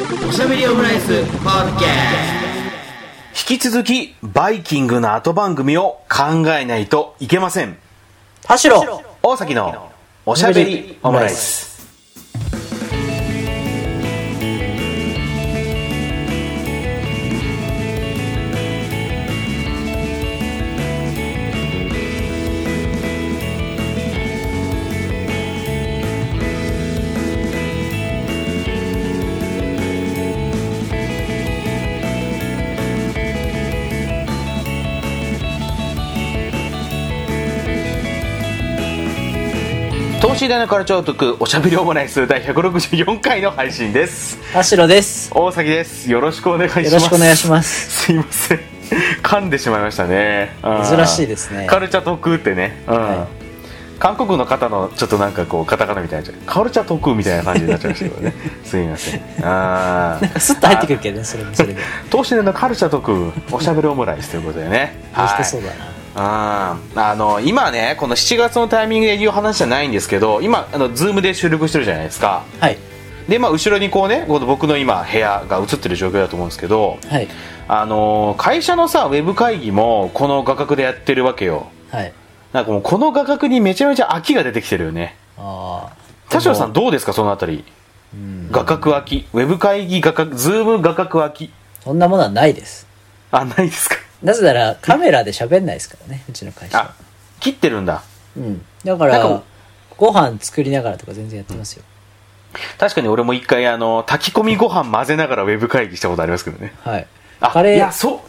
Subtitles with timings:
[0.00, 1.88] おしゃべりオムライスポッドキャ
[3.52, 7.76] 引き続き、バイキングの後番組を考えないといけません。
[8.42, 9.90] 田代大崎の
[10.24, 11.69] おしゃべりオムライス。
[40.40, 44.38] 等身大のカルチャーを解くおしゃべりオムライス第164回の配信です。
[44.54, 45.30] 田代です。
[45.34, 46.10] 大崎です。
[46.10, 46.84] よろしくお願いします。
[46.86, 48.06] よろしくお願いします。
[48.06, 48.58] すいません。
[49.22, 50.56] 噛んでしまいましたね。
[50.62, 50.96] うん。
[50.96, 51.66] 珍しいですね。
[51.66, 52.82] カルチャー特ってね。
[52.88, 52.94] うん。
[52.94, 53.28] は
[53.98, 58.34] 韓国の方のちょっとなんかこうカタカナみたいになカルチャー特みたいな感じになっちゃいましたけどね。
[58.64, 59.20] すいません。
[59.42, 60.22] あー。
[60.22, 61.82] なんかスッと入ってくるけどねそれもそれで。
[62.10, 64.96] 等身大のカルチャー特おしゃべりオムライスということでね。
[65.14, 72.44] どうしてそうだな、あーあの今ねこの7月のタイミングで言う話じゃないんですけど今あのズームで収録してるじゃないですか。
[72.58, 72.78] はい。
[73.28, 77.28] で、まあ、後ろにこうねこの僕の今部屋が映ってる状況だと思うんですけどはい。
[77.68, 81.70] あの会社のさウェブ会議もこの画角でやってるわけよ。
[81.90, 82.12] はい。
[82.52, 85.16] なんかもうこの画角にめちゃめちゃ飽きが出てきてるよね。
[85.38, 85.96] ああ
[86.28, 87.64] 田代さんどうですかそのあたり？
[88.50, 91.52] 画角飽きウェブ会議画角ズーム画角飽き
[91.84, 92.88] そんなものはないです。
[93.30, 96.94] あないですかなぜならカメラで喋んないですからねうちの会社あ
[97.40, 98.02] 切ってるんだ。
[98.36, 98.64] うん。
[98.84, 99.42] だからか
[99.96, 101.84] ご飯作りながらとか全然やってますよ、
[102.78, 106.72] 確かに俺も一回あの炊き込みご飯混ぜながらウェブ会議したことありますけどね。
[106.82, 107.06] はい。
[107.40, 108.20] あカレーいやそう。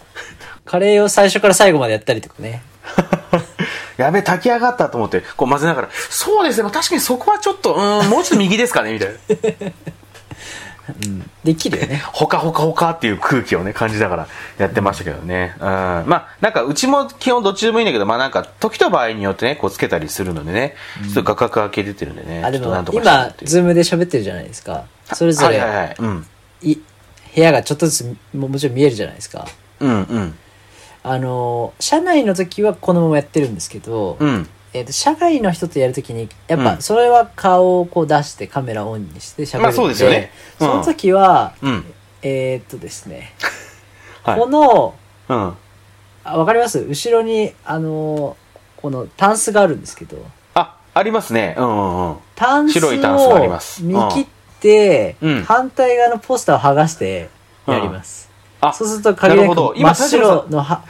[0.65, 2.61] カレーを最初から最後までやったりとかね。
[3.97, 9.71] やべ炊き上がったと思ってこう混ぜながらそうですねまあ確かにそこはちょっとうんもうちょっと右ですかねみたいな
[11.43, 12.01] できるよね。
[12.13, 15.55] ほかほかほかっていう空気をね感じながらやってましたけどね。
[15.59, 15.63] うん。
[15.65, 20.75] まあなんかうちも基本どっちでもいいんだけどまあなんか時と場合によってねこうつけたりするのでね。
[21.03, 22.43] ちょっと画角開け出てるんでね。
[22.43, 24.83] あでも今ズームで喋ってるじゃないですか。
[25.13, 25.95] それぞれ、はいはいはい。
[25.97, 26.25] うん。
[26.61, 26.75] い
[27.33, 29.47] 部屋がちょっとずつももちろん見えるじゃないですか。
[29.79, 30.35] うんうん。
[31.03, 36.65] あの社内の時はこのままやってるんですけど、うんえー、と社外の人とやるときにやっうん。
[36.65, 40.31] ぱそれは顔をこう出してカメラオンにして喋るんで、まあそうですよね。
[40.59, 40.67] うん。
[40.67, 41.85] その時は、うん。
[42.21, 43.33] えーっとですね、
[44.23, 44.39] はい。
[44.39, 44.93] この
[45.29, 45.53] うん。
[46.23, 46.79] あわかります？
[46.79, 48.37] 後ろにあの
[48.77, 50.17] このタンスがあるんですけど。
[50.53, 51.55] あありますね。
[51.57, 52.15] うんうんうん。
[52.35, 53.83] タンス白いタンスがありをます。
[53.83, 54.25] 見切っ
[54.59, 55.43] て、うん。
[55.43, 57.29] 反対側のポスターを剥がして
[57.67, 58.29] やります、
[58.59, 59.73] あそうするとなるほど。
[59.75, 60.83] 今真っ白のは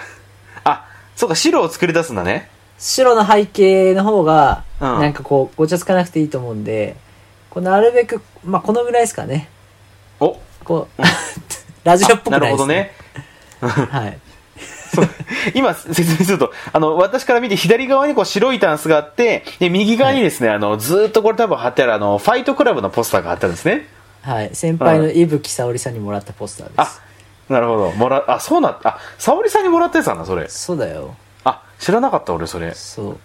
[0.64, 2.50] あそうか白を作り出すんだね
[2.82, 6.96] 白の背景の方が、うんなんかこう、ごちゃつかなくていいと思うんで、
[7.52, 9.48] こうなるべく、まあ、このぐらいですかね。
[10.20, 11.02] おこう、
[11.86, 12.92] ラジオっぽくなないです、るほどね。
[13.62, 14.20] はい。
[14.94, 15.10] そう
[15.54, 23.88] 今説明すると、あの、私から見て左側にこう白いタンスがあって、で、右側にですね、あの、ずーっとこれ多分貼ってあるあの、ファイトクラブのポスターが貼ってあるんですね。
[24.24, 24.50] はい。
[24.54, 27.02] 先輩の伊吹沙織さんにもらったポスターであす。、
[27.48, 27.92] なるほど。
[27.92, 30.50] もら、あ、そうな、あ、沙織さんにもらったやつなんだ、それ。
[30.50, 31.16] そうだよ。
[31.82, 32.68] あ、知らなかった、俺、それ。
[32.68, 33.18] へそう。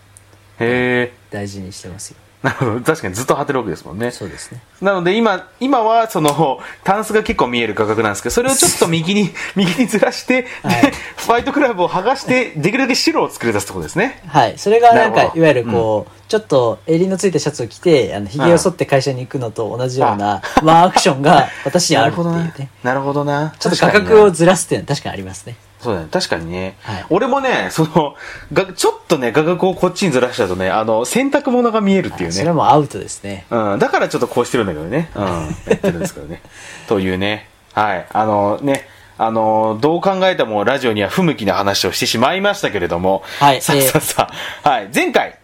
[0.59, 1.13] え。
[1.31, 2.17] 大事にしてますよ。
[2.43, 2.81] なるほど。
[2.81, 4.11] 確かにずっと貼ってるわけですもんね。
[4.11, 4.61] そうですね。
[4.81, 14.23] なので今、今はその、タンスが結構見える画角なんですけど、それをちょっと 右に、右にずらして、はいで、ファイトクラブを剥がして、できるだけ白を作り出すってことですね。
[14.29, 14.59] はい。
[14.59, 22.71] それがなんか、いわゆるこう、ちょっと襟のついたシャツを着て、あの、髭を剃って会社に行くのと同じような、ワンアクションが私にあるっていうなね。
[22.85, 23.55] なるほどな。
[23.59, 25.57] ちょっと画確かにな角をずらすっていうのは確かにありますね。
[25.81, 26.09] そうだね。
[26.11, 26.77] 確かにね。
[26.83, 28.15] はい俺もね、その、
[28.53, 32.53] が、ちょっとね、画角をこっちにずらしちゃうとね、あの、洗濯物が見えるっていうそれ。
[32.53, 33.47] もうアウトですね。
[33.51, 33.79] うん。
[33.79, 35.11] だからちょっとこうしてるんだけどね。
[35.15, 35.25] うん。
[35.25, 36.43] やってるんですけどね。
[36.89, 37.49] というね。
[37.75, 38.07] はい。
[38.13, 38.89] あのね、
[39.19, 43.23] あの、どう考えてもラジオには不向きな話をしてしまいましたけれども。
[43.39, 44.31] さあはいえーさあさ
[44.65, 44.69] あ。
[44.69, 44.89] はい。
[44.95, 45.39] 前回、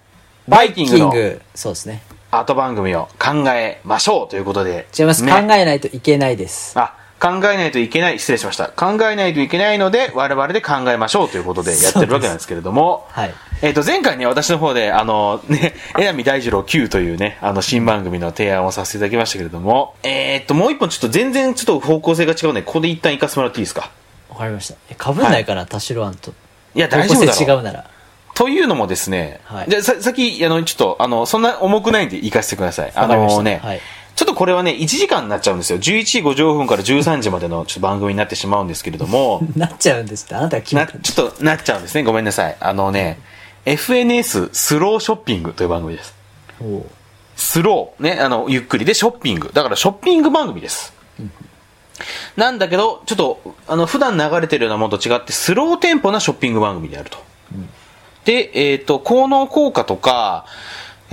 [0.48, 1.12] バイキングの
[1.54, 2.03] そうですね。
[2.31, 4.87] 後番組を考えましょうということで。
[4.98, 6.78] 違います、ね考えないといけないです。
[6.78, 8.66] あ、考えないといけない、失礼しました。
[8.66, 13.34] 考えないといけないので、我々で考えましょうということでやってるわけなんですけれども、はい。
[13.63, 23.91] えっ、と、前回ね、私の方で、あの、ね、 江波大二郎 Q というね、あの、新番組の提案をさせていただきましたけれども、えっ、と、もう一本ちょっと全然ちょっと方向性が違うので、ここで一旦行かせてもらっていいですか？
[24.28, 24.74] わかりました。
[24.91, 26.33] え、かぶんないかな、田代案と。
[26.74, 27.84] いや、大丈夫だろ違うなら。
[28.34, 32.92] というのもですね、はいじゃあさ、さっき、あの、ちょっと、あの、そんな重くないんで行かせてください。
[32.97, 33.80] あのね、はい
[34.14, 35.78] ちょっとこれはね、1時間になっちゃうんですよ。
[35.78, 42.03] 11時55分から13時までのちょっと番組になってしまうんですけれども、 なっちゃうんですって、あなたが決めな、たんちょっとなっちゃうんですね。
[42.03, 42.56] ごめんなさい。
[42.60, 43.20] あのね、
[43.64, 46.14] FNS スローショッピングという番組です。
[47.36, 49.50] スロー、ね、あの、ゆっくりでショッピング。
[49.53, 50.92] だからショッピング番組です。
[52.36, 57.18] なんだけど、ちょっと、あの、普段流れてるようなものと違って、スローテンポなショッピング番組であると。
[58.24, 60.47] で、えっ、と、効能効果とか、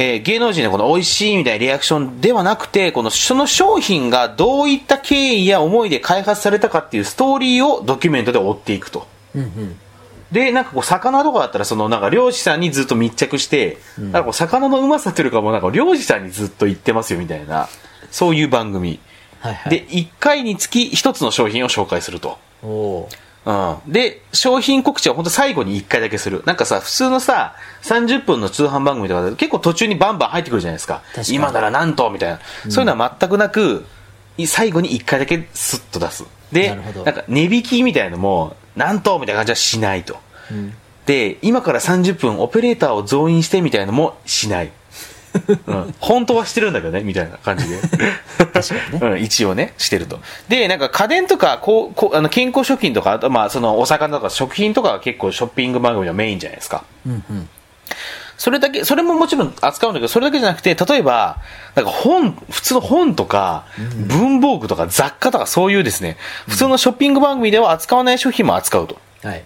[0.01, 9.07] えー芸能人のこの美味しいみたいなリアクションではなくて、この、その商品がどういった経緯や思いで開発されたかっていうストーリーをドキュメントで追っていくと。
[9.35, 9.79] うんうん。
[10.31, 17.67] で、なんかこう、魚とかだったら、その、なんか漁師さんにずっと密着して、なんかこう、魚のうまさというかもう、なんか漁師さんにずっと言ってますよみたいな、
[18.09, 19.01] そういう番組。
[19.41, 19.71] はいはい。
[19.71, 22.37] で、1回につき1つの商品を紹介すると。
[23.45, 23.91] うん。
[23.91, 26.43] で、商品告知は本当最後に1回だけする。
[26.45, 31.01] なんかさ、普通のさ、30分の通販番組とかだと結構途中にバンバン入ってくるじゃないですか。
[31.13, 32.39] 確かに今ならなんとみたいな。
[32.69, 33.85] そういうのは全くなく、
[34.37, 36.25] い最後に1回だけスッと出す。
[36.51, 40.17] で、ななんか値引きみたいなのも、なんとみたいな感じはしないと。
[40.51, 40.73] うん。
[41.05, 44.71] で、今から30分オペレーターを増員してみたいなのもしない。
[45.67, 47.77] うん、本当はしてるんだけどね、みたいな感じで。
[48.37, 49.07] 確かにね。
[49.07, 50.19] うん、一応ね、してると。
[50.47, 56.83] で、なんか家電とか、こう、こうあの健康食品とか、あとまあそのお魚とか食品とかは結構ショッピング番組のメインじゃないですか。
[57.05, 57.49] うんうん。
[58.39, 61.39] それだけ、それももちろん扱うんだけど、それだけじゃなくて、例えば、
[61.75, 63.65] なんか本、普通の本とか、
[64.07, 66.15] 文房具とか雑貨とかそういうですね、
[66.47, 68.97] 普通のショッピング番組では扱わない商品も扱うと。
[69.23, 69.43] はい。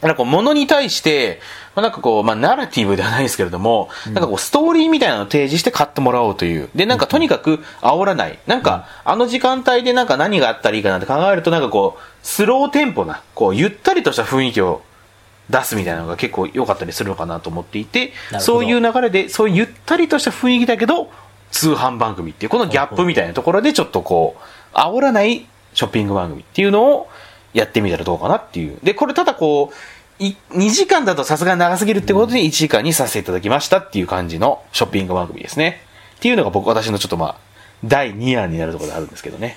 [0.00, 1.40] なんかこう、物に対して、
[1.74, 6.68] まあ、なんかこう、まあ、ナラティブではないですけれども、なんかこう、ストーリーみたいなのを提示して買ってもらおうという。
[6.74, 8.38] で、なんかとにかく煽らない。
[8.46, 14.82] なんか、あの時間帯でなんか何があったらいいかなって考えると、なんかこう、スローテンポな、こう、ゆったりとした雰囲気を
[15.50, 21.10] 出すみたいなのが結構良かったりするのかなと思っていてそういう流れで、そういうゆったりとした雰囲気だけど、
[21.50, 24.36] 通販番組っていう、このギャップみたいなところでちょっとこ
[24.74, 27.08] う、煽らないショッピング番組っていうのを
[27.52, 28.78] やってみたらどうかなっていう。
[28.82, 29.76] で、これただこう、い
[30.50, 35.80] 2時間だとさすがに長すぎるってことで1時間にさせていただきましたっていう感じのショッピング番組ですね。
[36.16, 37.36] っていうのが僕、私のちょっとまあ、
[37.84, 39.56] 第2案になるところであるんですけどね。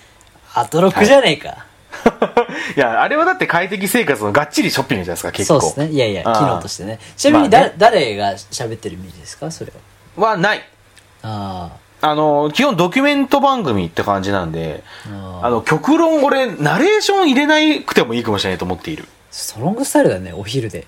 [0.56, 1.66] アトロックじゃねえか。
[2.76, 5.62] いや、あれはだって快適生活のがっちりショッピングじゃないですか、結構。
[5.62, 5.96] そうですね。
[5.96, 7.00] いやいや、機能としてね。
[7.16, 9.52] ちなみにだ、まあね誰が喋ってるイメージですか？
[9.52, 9.72] それ
[10.18, 10.30] は。
[10.30, 10.64] はない。
[11.22, 11.70] あ
[12.02, 14.84] あの、基本ドキュメント番組って感じなんで。
[15.42, 19.08] あの、極論俺、ナレーション入れなくてもいいかもしれないと思っている。
[19.36, 20.88] ストロングスタイルだね、お昼で。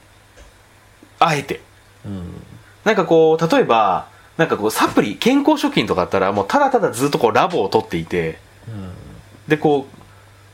[1.20, 1.60] あえて。
[2.06, 2.42] うん。
[2.86, 4.08] なんかこう、例えば、
[4.38, 8.40] なんかこう、サプリ、健康食品とかあったら、もうただただずっとこう、ラボを取っていて、
[8.70, 8.94] うん。
[9.50, 9.86] で、こ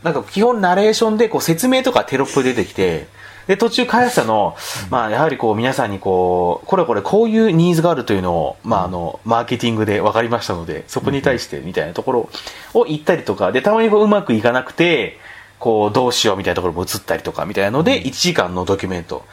[0.01, 3.07] う、なんか基本ナレーションでこう説明とかテロップ出てきて、
[3.45, 4.56] で、途中、開発者の、
[4.89, 12.30] まあ、やはりこう、皆さんにこう、これこれこういうニーズがあるというのを、まあ、あの、マーケティングで分かりましたので、そこに対して、みたいなところ
[12.74, 15.19] を言ったりとか、で、たまにこう、うまくいかなくて、
[15.63, 19.24] こう、どうしようみたいなところも映ったりとか、みたいなので、1時間のドキュメント。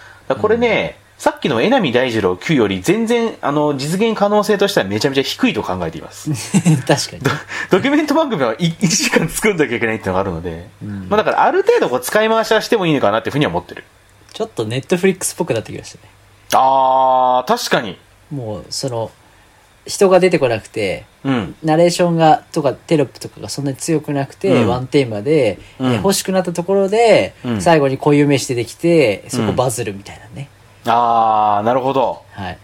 [0.40, 6.30] これね、さっきの榎並大二郎9より全然、あの、実現可能性としてはめちゃめちゃ低いと考えています。
[6.86, 7.22] 確かに。
[7.68, 13.82] ドドキュメント番組は1時間作んなきゃいけないっていうのがあるので、んまあだからある程度こう使い回しはしてもいいのかなっていうふうには思ってる。
[14.32, 16.04] ちょっとネットフリックスっぽくなってきましたね。
[16.54, 17.98] あー、確かに。
[18.30, 19.10] もう、その、
[19.86, 21.54] 人が出てこなくて、うん。
[21.62, 30.48] ナレーションが、とかテロップとかがそんなに強くなくて、うんワンテーマで、うんえー欲しくなったところで、うん最後にこういう名詞出てきて、そこうんバズるみたいなね。
[30.86, 32.22] あー、なるほど。
[32.32, 32.58] はい。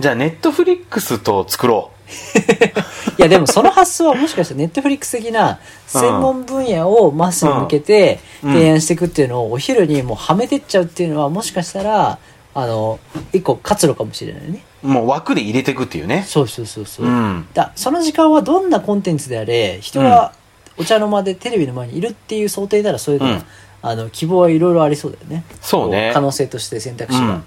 [0.00, 1.90] じゃあネットフリックスと作ろ
[3.18, 12.18] いやでもその発想はもしかしたらネットフリックス的な専門分野をマスに向けてうん提案していくっていうのをお昼にもうはめてっちゃうっていうのはもしかしたら、
[12.60, 12.98] あの、
[13.32, 14.64] 一個活路かもしれないね。
[14.82, 14.88] う。
[14.88, 16.24] もう枠で入れていくっていうね。
[16.26, 17.06] そうそうそうそう。
[17.06, 17.48] うん。
[17.54, 20.32] だその時間はどんなコンテンツであれ人が
[20.76, 23.44] お茶の間でテレビの前にいるっていう想定ならそれでも、うん
[23.80, 27.44] あの希望はいろいろありそうだよねそうねこ可能性として選択肢が、うん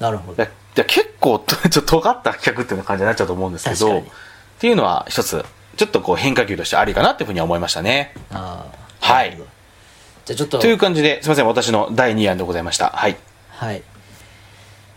[0.00, 4.02] なるほどだじゃあ結構、 ちょっと尖った企画っていう感じになっちゃうと思うんですけど、っ
[4.60, 5.44] ていうのは一つ、
[5.76, 8.14] ちょっとこう変化球としてありかなっていうふうには思いましたね。
[8.30, 9.36] あーはい
[10.24, 12.90] じゃあちょっとという感じで、すみません、私の第2案でございました。
[12.90, 13.16] はい。
[13.50, 13.82] はい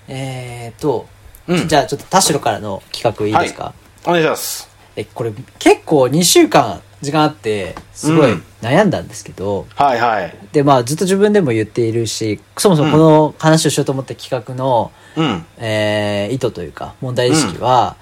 [0.08, 1.08] えーと、
[1.48, 1.68] うん。
[1.68, 3.74] じゃあちょっと田代からの企画いいですか、
[4.06, 4.70] お願いします。
[4.96, 8.44] えこれ結構2週間時間あってすごいうん。
[8.62, 10.36] 悩んだんですけど、はいはい。
[10.52, 15.46] でまあずっと自分でも言っているしそもそもこの話をしようと思った企画の、うん。
[15.58, 17.96] えー意図というか問題意識は、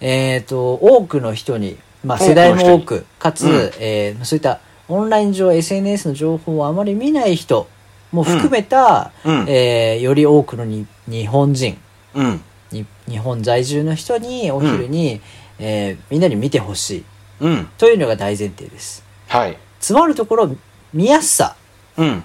[0.00, 3.52] えっ、と多くの人に、まあ、世代も多くかつ、うん。
[3.80, 7.66] えーそういったオンライン上 SNS の情報をあまり見ない人
[8.14, 11.76] も含めた、うんうんえーより多くのに日本人
[12.14, 12.40] うん。
[12.70, 15.20] に日本在住の人にお昼に、
[15.58, 17.04] えーみんなに見てほしい
[17.40, 17.68] うん。
[17.78, 19.56] というのが大前提ですはい。
[19.80, 20.56] つまるところ
[20.92, 21.56] 見やすさ
[21.96, 22.24] うん。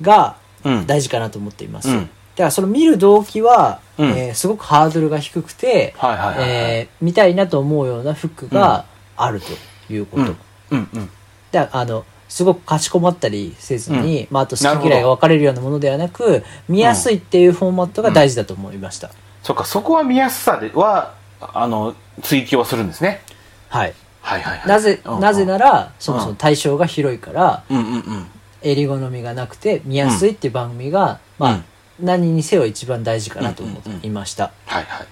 [0.00, 0.86] がうん。
[0.86, 10.36] 大事かなと思っています、うんだからその見る動機は、うんえーすごくハードルが低くて、はいはいはいはいえー見たいなと思うような服があるということ、うん。
[10.70, 10.88] うん。
[10.94, 11.10] うん。
[11.50, 19.10] であのすごくかしこまったりせずに、まあ、あと好き嫌いが分かれるようなものではなく見やすいっていうフォーマットが大事だと思いました、
[19.42, 23.20] そっかそこは見やすさではあの追求はするんですね。
[23.68, 23.94] はい。
[24.22, 24.68] はいはいはい。
[24.68, 28.26] なぜうんなぜならそもそも対象が広いからうんうんうん。
[28.62, 31.64] 襟好みがなくて見やすいっていう番組が、まあ、うん
[32.00, 35.06] 何にせよ一番大事かなと思いました、はいはい。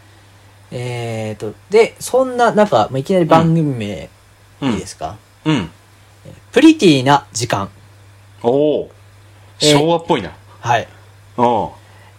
[0.70, 4.08] えーとでそんな中、まあ、いきなり番組名
[4.62, 4.72] うん。
[4.72, 5.70] いいですか、うん
[6.52, 7.70] プリティな時間。
[8.42, 8.90] おお
[9.60, 9.78] えー。
[9.78, 10.32] 昭和っぽいな。
[10.60, 10.88] はい。
[11.36, 11.68] うん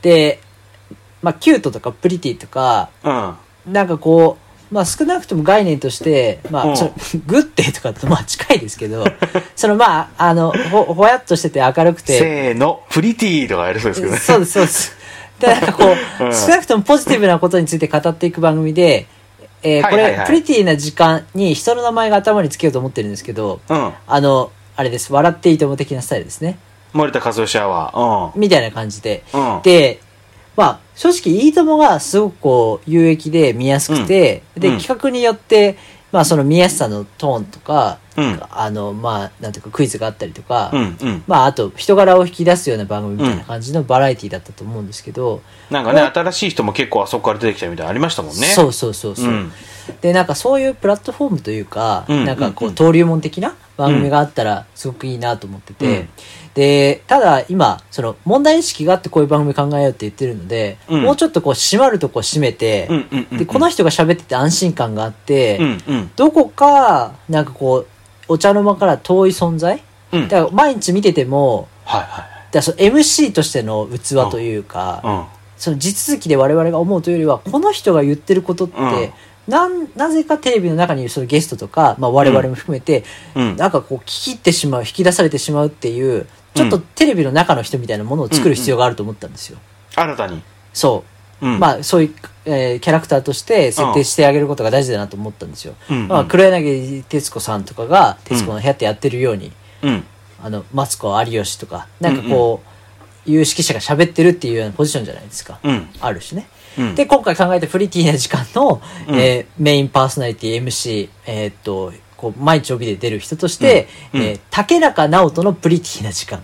[0.01, 0.39] で、
[1.21, 3.73] まあ、キュートとかプリティとかうん。
[3.73, 4.37] なんかこ
[4.71, 6.71] う、まあ、少なくとも概念として、まうん。
[6.71, 6.91] あ、その
[7.27, 9.03] グッディとかとまあ近いですけど
[9.55, 12.17] そのまああのほほやっとしてて明るくて。
[12.17, 14.19] せーのプリティとかやるそうですけどね。
[14.19, 14.95] そうですそうです。
[15.39, 15.87] でなんかこう、
[16.25, 16.33] うん。
[16.33, 19.07] 少なくともポジティブなことについて語っていく番組で、
[19.63, 23.93] えーこれ、プリティな時間に人の名前が頭につけようと思ってるんですけどうん。
[24.07, 25.13] あのあれです。
[25.13, 26.57] 笑っていいとも的なスタイルですね。
[26.93, 29.55] 森田和義アワーみたいな感じで、うん。
[29.57, 29.99] うんで、
[30.57, 34.73] まあ、正直、いいともがすごくこう、有益で見やすくて、で、うん。
[34.75, 34.79] うん。
[34.81, 35.77] 企画によって、
[36.11, 38.41] まあ、その見やすさのトーンとか、うん。
[38.49, 41.23] あの、まあ、なんていうか、クイズがあったりとか、うんうん。
[41.27, 48.47] まあ、あと、人柄を引き出すような番組みたいな感じのバラエティだったと思うんですけど、なんかね新しい人も結構あそこから出てきたみたいなのありましたもんね。
[48.47, 49.51] そうそうそうそう、うん。
[50.01, 52.75] で、なんかそういうプラットフォームというか、うんなんかこう、うん。
[52.75, 56.09] 登竜門的な番組があったら、すごくいいなと思ってて、うん。
[56.53, 61.03] で、ただ今、その問題意識があってこういう番組考えようって言ってるので、うん。
[61.03, 63.37] もうちょっとこう、締まるとこ締めて、うんうんうんうん。
[63.37, 66.11] で、この人が喋ってて安心感があって、うんうん。
[66.15, 67.87] どこか、なんかこう、
[68.31, 69.83] お茶の間から遠い存在？
[70.11, 70.27] うん。
[70.27, 75.25] だから毎日見てても、はいだからその MC としての器というか、はいうん。
[75.57, 79.53] その地続きで我々が思うというよりは、この人が言ってることって、うん。
[79.53, 83.03] なんなぜかテレビの中にいるそのゲストとか、まあ、我々も含めて、
[83.35, 83.57] うん。
[83.57, 89.57] なんかこう聞き入ってしまう引き出されてしまうっていうちょっとテレビの中の人みたいなものを作る必要があると思ったんですよ。
[89.95, 90.41] 新たに。
[90.73, 91.10] そう、
[91.41, 91.59] うん。
[91.59, 92.13] まあそういう、
[92.45, 95.73] えーキャラクターとして設定してあげることが大事だなと思ったんですよ。
[95.89, 96.07] うん。
[96.07, 99.51] まあ、黒柳徹子さんとかが『徹子の部屋』ってやってるように、
[99.83, 100.03] うん。
[100.43, 105.59] あのマツコ有吉とかなんかこう、有識者が喋ってるっていうようなポジションじゃないですか。
[105.63, 105.89] うん。
[105.99, 106.47] あるしね。
[106.77, 106.95] うん。
[106.95, 109.19] で、今回考えたプリティな時間の、うん。
[109.19, 114.21] えーメインパーソナリティ MC、えーっと、こう、毎日帯で出る人として、うん。
[114.21, 114.25] うん。
[114.27, 116.41] えー竹中直人のプリティな時間。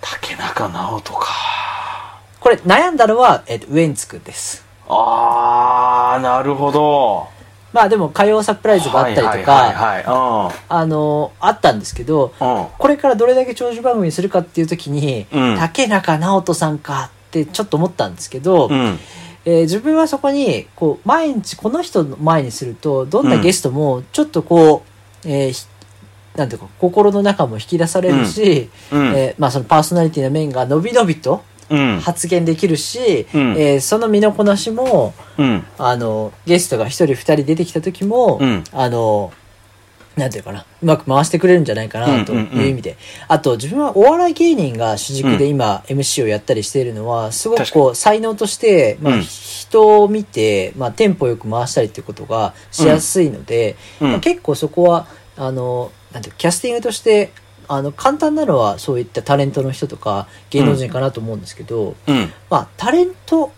[0.00, 1.26] 竹中直人か
[2.46, 4.64] これ、悩んだのは、えーウエンツくんです。
[4.88, 7.26] ああなるほど。
[7.72, 9.72] まあでも、火曜サプライズがあったりとか、
[10.68, 15.56] あのーあったんですけど、これからどれだけ長寿番組にするかっていう時に、うん。
[15.58, 18.96] 竹中直人さんかってちょっと思ったんですけど、うん。
[19.44, 24.84] えー自分はそこに、こう、毎日この人の前にすると、どんなゲストも、ちょっとこ
[25.24, 25.66] う、えーひ
[26.36, 29.06] なんていうか、心の中も引き出されるし、うん。
[29.16, 31.40] えーまあそのパーソナリティの面が伸び伸びとうん
[32.00, 33.56] 発言できるし、うん。
[33.58, 35.64] えーその身のこなしも、うん。
[35.78, 38.64] あの、ゲストが一人二人出てきた時も、うん。
[38.72, 39.32] あの、
[40.16, 42.96] なんていうかな、うまく回してくれるんじゃないかなという意味で。
[43.28, 49.22] あと、自分はお笑い芸人が主軸で今 MC をやったりしているのは、すごくこう、才能として、まあ、うん。
[49.22, 54.10] 人を見て、まあ、テンポよく回したりっていうことがしやすいので、うん。
[54.12, 55.06] まあ結構そこは、
[55.36, 57.30] あの、なんていうかキャスティングとして、
[57.68, 62.32] あの、簡単なのはそういったタレントの人とか芸能人かなと思うんですけど、うん。
[62.50, 63.52] まあ、タレント、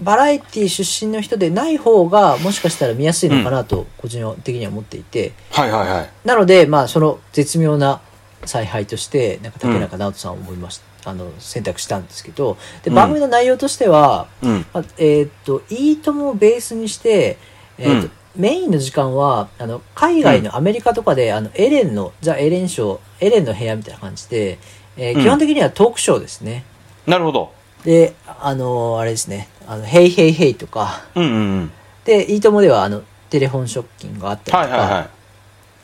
[0.00, 6.10] バラエティ出身の人でない方が、もしかしたら見やすいのかなと、個人的には思っていて、はいはいはい。
[6.24, 8.00] なので、まあ、その絶妙な
[8.44, 12.96] 采配として、なんか竹中直人さんを思いました、あの、選択したんですけど、で、うん。
[12.96, 14.66] 番組の内容としては、うん。
[14.72, 17.36] まあ、えーっと、いいともをベースにして、
[17.78, 24.58] えーっとうんメインの時間は、あの、海外のアメリカとかで、あの、エレンの、ザ・エレンショー、エレンの部屋みたいな感じで、
[24.96, 25.22] えーうん。
[25.22, 26.64] 基本的にはトークショーですね。
[27.06, 27.52] なるほど。
[27.84, 31.72] で、あのあれですね、あの、ヘイヘイヘイとか、うんうんうん。
[32.04, 35.08] で、いいともでは、あの、テレフォンショッキングがあったりとか、はいはいはい。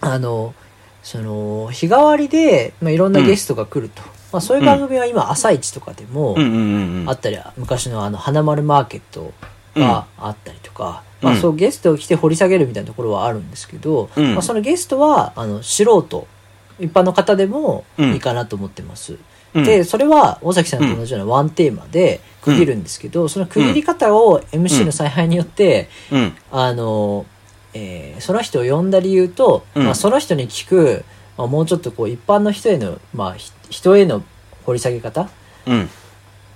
[0.01, 0.55] あの、
[1.03, 4.03] その、日替わりで、まあ、いろんなゲストが来ると。
[4.33, 7.09] まあ、そういう番組は今、朝一とかでもうんうんうんうん。
[7.09, 9.33] あったり、昔のあの、花丸マーケット
[9.77, 11.41] があったりとか、まあ、うん。
[11.41, 14.35] そうゲストを来て掘り下げるみたいなところはあるんですけど、うん。
[14.35, 16.27] まあ、そのゲストは、あの、素人、
[16.79, 19.17] 一般の方でもいいかなと思ってます。
[19.55, 19.65] うん。
[19.65, 26.35] で、それは、尾崎さんと同じようなワンテーマで区切るんですけど、その区切り方を MC の采配によって、うん。
[26.53, 27.27] あの、
[27.75, 29.85] えーその人を呼んだ理由と、うん。
[29.85, 31.05] まあ、その人に聞く、
[31.37, 34.23] まあ、もうちょっとこう一般の人への、まあ、ひ人への
[34.65, 35.29] 掘り下げ方
[35.67, 35.89] うん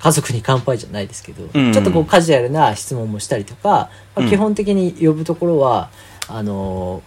[0.03, 1.73] 家族に乾杯じゃないですけど、うん。
[1.73, 4.29] ちょっとこうカジュアルな質問もしたりとか、まあ、うん。
[4.29, 5.91] 基本的に呼ぶところは、
[6.29, 7.03] あの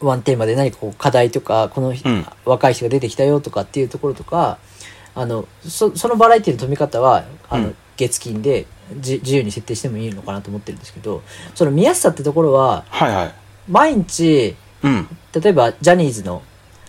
[0.00, 2.26] ワンテーマで何かこう課題とか、この、うん。
[2.44, 4.58] 若い人が出てきたよとかっていうところとか、
[5.14, 7.76] あの、そそのバラエティの飛び方は、あの、うん。
[7.96, 8.66] 月金で
[9.00, 11.22] じ自由に設定してもいいのかなと思ってるんですけど、
[11.54, 13.34] その見やすさってところは、はいはい。
[13.68, 15.08] 毎日、うん。
[15.34, 16.42] 例えばジャニーズの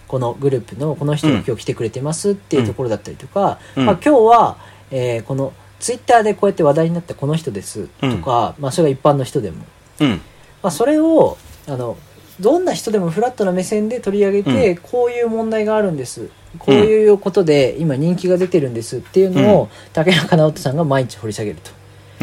[0.08, 3.86] このグループのこの人が今日来てくれてますっていうところだったりとか、うん。
[3.86, 4.58] まあ、今日は、
[4.92, 9.64] えーこのツイッターでこうやって話題になったこの人ですとか、まあ、それが一般の人でも、
[10.02, 10.10] うん。
[10.10, 10.18] ま
[10.64, 11.38] あ、それを
[11.70, 11.96] あの
[12.42, 21.72] どんな人でもフラットな目線で取り上げて、こういう問題があるんですこういうことで今人気が出てるんですっていうのを、竹中直人さんが毎日掘り下げると。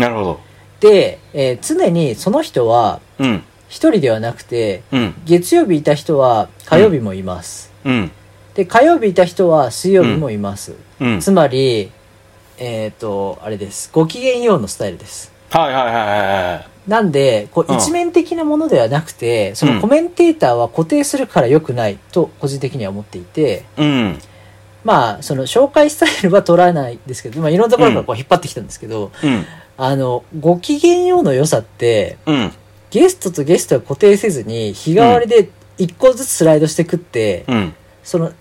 [0.00, 0.40] なるほど。
[0.80, 3.42] で、えー常にその人はうん。
[3.68, 5.14] 一人ではなくてうん。
[5.24, 8.10] 月曜日いた人は火曜日もいます、うん。
[8.54, 11.20] で火曜日いた人は水曜日もいます、うん。
[11.20, 11.90] つまり
[12.58, 16.90] えっ、とあれですご機嫌ようのスタイルですはいはいはいはいはい。
[16.90, 24.18] なんでこううん一面的なものではなくて、そうんのコメンテーターは固定するから良くないと個人的には思っていてうん。
[24.84, 29.44] まあその紹介スタイルは取らないですけど、まあ、いろんなところからこう引っ張ってきたんですけど、うん。
[29.78, 32.52] あのご機嫌ようの良さってうん。
[32.90, 37.74] ゲストとゲストは固定せずに日替わりで一個ずつスライドしてくって、うん。
[38.02, 38.32] その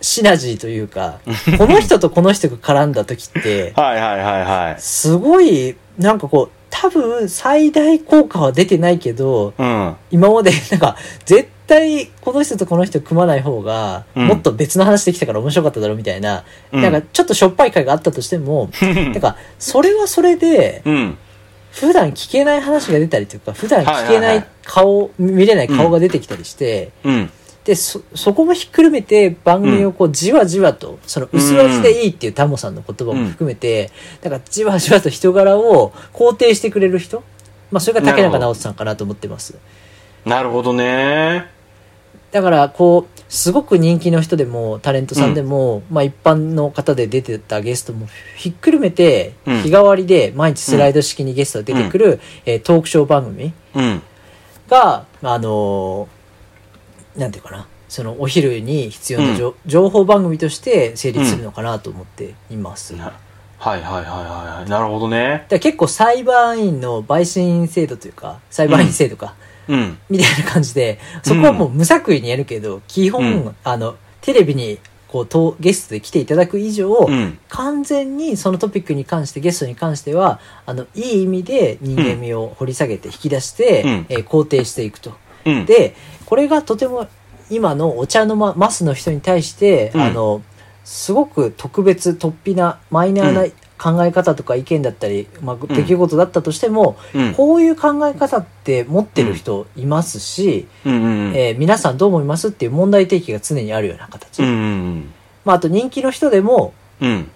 [0.00, 1.20] シシナジーというか
[1.58, 4.80] この人とこの人が絡んだ時って はいはいはいはい。
[4.80, 9.96] すごいなんかこう多分最大効果は出てないけどうん。
[10.10, 21.18] 今まで なんか絶対この人とこの人組まない方がうんもっと別の話できたから面白かっただろうみたいな、うんなんかちょっとしょっぱい回があったとしても、なんかそれはそれでうん。
[21.72, 27.30] 普段聞けない話が出たりとか普段聞けはいはいはないい顔、見れない顔が出てきたりして、うん。
[27.66, 37.24] でそそこもひっくるめて番組をこうじわじわと、その薄味でいいっていうタモさんの言葉も含めて、だからじわじわと人柄を肯定してくれる人、
[37.72, 39.58] まあ、それが竹中直人さんかなと思ってます。
[40.24, 41.46] なるほどね。
[42.30, 48.06] だからこうすごく人気の人でもタレントさんでも、まあ、一般の方で出てたゲストも
[48.36, 49.62] ひっくるめてうん。
[49.62, 54.02] 日替わりで毎日スライド式にゲストが出てくる、えートークショー番組うん。
[54.68, 56.15] が、あのー
[57.16, 62.96] なんていうかな、そのお昼に必要なじょ、情報番組として成立するのかなと思っています。
[62.96, 63.12] だか
[63.58, 64.70] はいはいはいはいはい。
[64.70, 65.46] なるほどね。
[65.48, 69.34] ら結構裁判員の陪審員制度というか、裁判員制度か、
[69.66, 69.98] うん。
[70.10, 77.38] みたいな感じで、そこはもう無作為にやるけど、基本、うんあの、テレビにこうとゲストで来ていただく以上、うん。
[77.48, 85.12] 完全にそのトピックに関してゲストに関してはあのいい意味で人間味を掘り下げて引き出して、うんえー肯定していくと。
[85.46, 85.66] うん。
[85.66, 85.94] で
[86.26, 87.08] これがとても
[87.48, 90.42] 今のお茶の間マスの人に対して、うんあの
[90.84, 93.44] すごく特別突飛なマイナーな
[93.76, 97.34] 考え方とか意見だったり、まあ、出来事だったとしても、うん。
[97.34, 100.68] こういう考え方って持ってる人いますし。
[100.84, 107.30] えー皆さんどう思いますっていう問題提起が常にあるような形、まあ、あと人気の人でもうん。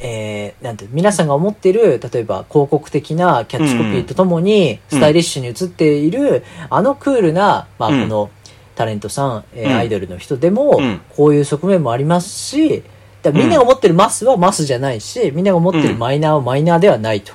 [0.00, 0.06] うん。
[0.06, 8.30] えーなんて皆さんが思ってる例えば広告的なキャッチコピーとともにうんスタイリッシュに映っている、あのクールな、まあ、こうんの
[8.74, 12.82] タレントさん、えーうんアイドルの人でも、うんこういう側面もありますし
[13.22, 17.34] だみんなが思ってるマスはマスじゃないしみんなが思ってるマイナーはマイナーではないと。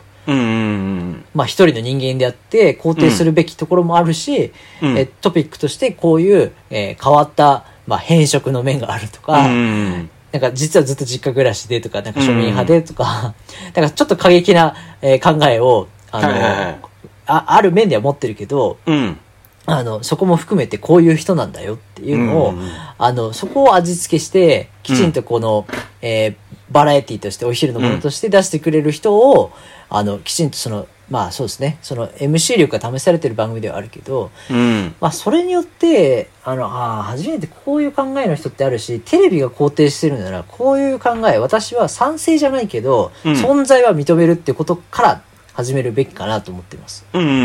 [1.35, 4.51] まあ一人の人間であって肯定するべきところもあるし、
[4.81, 4.97] うん。
[4.97, 10.09] えートピックとしてこういう、えー変わった、まあ、変色の面があるとか、うん。
[10.35, 13.33] なんか実はずっと実家暮らしでとか、なんか庶民派でとか、
[13.71, 16.77] だからちょっと過激な、えー考えを、あの、はいはいはい。
[17.25, 19.17] あ、ある面では持ってるけど、うん。
[19.65, 25.65] あの、そこも含めてこういう人なんだよっていうのを、うんあの、そこを味付けして、きちんとこの、
[26.01, 26.35] えー
[26.71, 29.51] バラエティとして、お昼のものとして出してくれる人を、
[29.87, 34.95] あの、きちんとその、まあそうですね、その MC 力が試されてる番組ではあるけど、うん。
[34.99, 45.21] まあ、それによって、あの、ああ、初めてこういう考えの人ってあるし、テレビが肯定してるなら、こういう考え、私は賛成じゃないけど、うん存在は認めるってことから
[45.53, 47.05] 始めるべきかなと思ってます。
[47.13, 47.41] うんうんうんう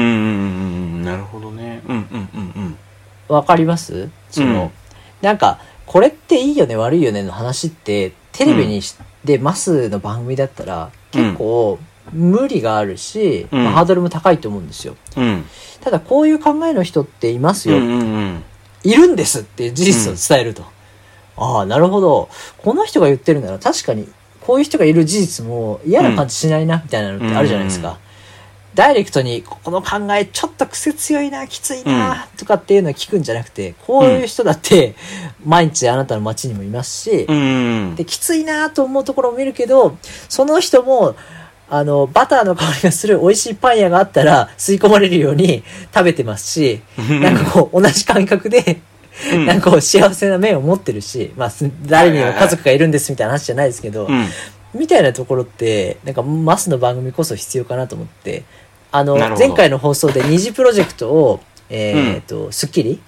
[1.01, 1.05] ん。
[1.05, 1.83] なるほどね。
[1.87, 2.79] うんうんうん
[3.29, 4.09] わかります？
[4.31, 4.70] その、うん
[5.20, 11.79] なんか、これっていいよね、悪いよねの話って、テレビにし、で、マスの番組だったら、結構、
[12.12, 14.96] 無理があるし、うんまあハードルも高いと思うんですよ。
[15.16, 15.25] うん。
[15.25, 15.44] うん。
[15.81, 17.77] ただ、こういう考えの人っていますよ。
[17.77, 18.44] うんうんうん。
[18.83, 20.64] いるんですっていう事実を伝えると。
[21.37, 22.29] ああ、なるほど。
[22.59, 24.09] この人が言ってるなら確かに、
[24.40, 27.99] こういう人がいる事実も嫌な感じしないな、みたいなのってあるじゃないですうんうんか。
[28.75, 34.94] ダイレクトに、この考えちょっと癖強いな、きついな、とかっていうのを聞くんじゃなくて、こういう人だって、
[35.44, 37.94] 毎日あなたの街にもいますしう、ん。
[37.96, 39.96] で、きついなと思うところを見るけど、
[40.29, 41.16] その人も、
[41.71, 45.63] あの、バターの香りがする美味しいパン屋があったら吸い込まれるように
[45.95, 48.81] 食べてますし、なんかこう、同じ感覚で、
[49.33, 49.47] うん。
[49.47, 54.27] なんかこう幸せな面を持ってるし、まあ、す誰にも家族がいるんですみたいな話じゃないですけど、うん。
[54.75, 58.45] みたいなところって、なんかマスの番組こそ必要かなと思って、
[58.93, 63.01] あの、前回の放送で二次プロジェクトを、えっ、と、スッキリ？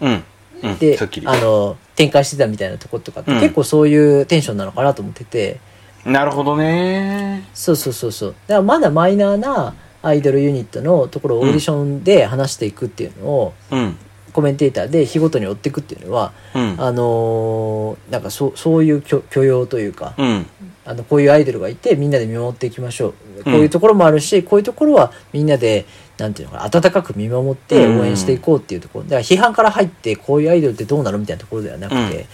[0.00, 0.24] うん。
[0.62, 0.78] うん。
[0.78, 3.40] で、あの、展開してたみたいなところとかって、うん。
[3.40, 5.58] 結構そういうテンションなのかなと思ってて、
[6.04, 7.48] なるほどね。
[7.54, 8.34] そうそうそうそう。
[8.46, 13.96] だからまだマイナーなアイドルユニットのところをオーディションで話していくっていうのを、うん。
[14.32, 16.76] コメンテーターで日ごとに追っていくっていうのは、うん。
[16.78, 20.46] あのーなんかそそういう許許容というか、うん。
[20.86, 25.84] あのこういうアイドルがいてみんなで見守っていきましょう、こういうところもあるしこういうところはみんなで
[26.16, 32.24] なんていうのかな温かく見守って応援していこうっていうところ、だから批判から入ってこういうアイドルってどうなのみたいなところではなくて、うん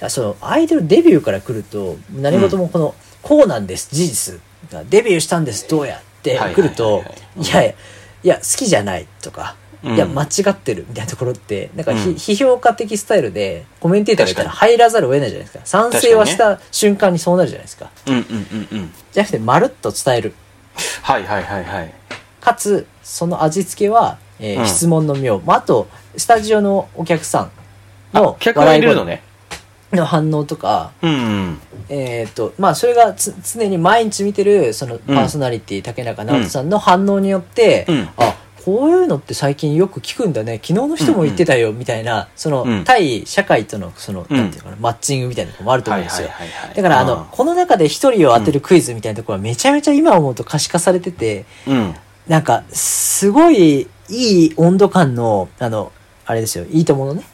[0.00, 4.40] だそのアイドルデビューから来ると何事もこの、こうなんです事実
[4.88, 6.38] デビューしたんですどうやって。
[6.38, 7.02] 来ると、は
[7.36, 7.74] いやい
[8.22, 9.94] や好きじゃないとか、うん。
[9.94, 12.14] いや間違ってるみたいなところってなんかひ、うん。
[12.16, 15.64] 批評家的スタイルでコメンテーターがいたら入らざるを得ないじゃないですか。
[15.64, 17.90] 賛成はした瞬間にそうなるじゃないですか。
[18.06, 18.92] うんうんうんうん。
[19.12, 20.34] じゃなくてまるっと伝える。
[21.02, 21.94] はいはいはいはい。
[22.40, 24.66] かつその味付けは、えーうん。
[24.66, 27.50] 質問の妙、まあ、あとスタジオのお客さん
[28.12, 29.22] あの、客がいるのね。
[29.92, 31.14] の反応とかうんう
[31.50, 31.60] ん。
[31.88, 38.08] えっ、とまあそれがつ常に毎日見てるそのパーソナリティ、竹中直人さんの反応によって、うん。
[38.16, 40.60] あこういうのって最近よく聞くんだね。
[40.62, 42.84] 昨日の人も言ってたよみたいな、その、うん。
[42.84, 44.36] 対社会とのその、うん。
[44.36, 46.76] なんていうかなマッチングみたいなのもあると思うんですよ、はいはいはいはい。
[46.76, 47.24] だからあの、うん。
[47.30, 51.94] この中で一人を当てるクイズみたいなところはめちゃめちゃ今思うと可視化されてて、うん。
[52.28, 55.90] なんか、すごいいい温度感の、あの、
[56.26, 57.24] あれですよ、いいとものね。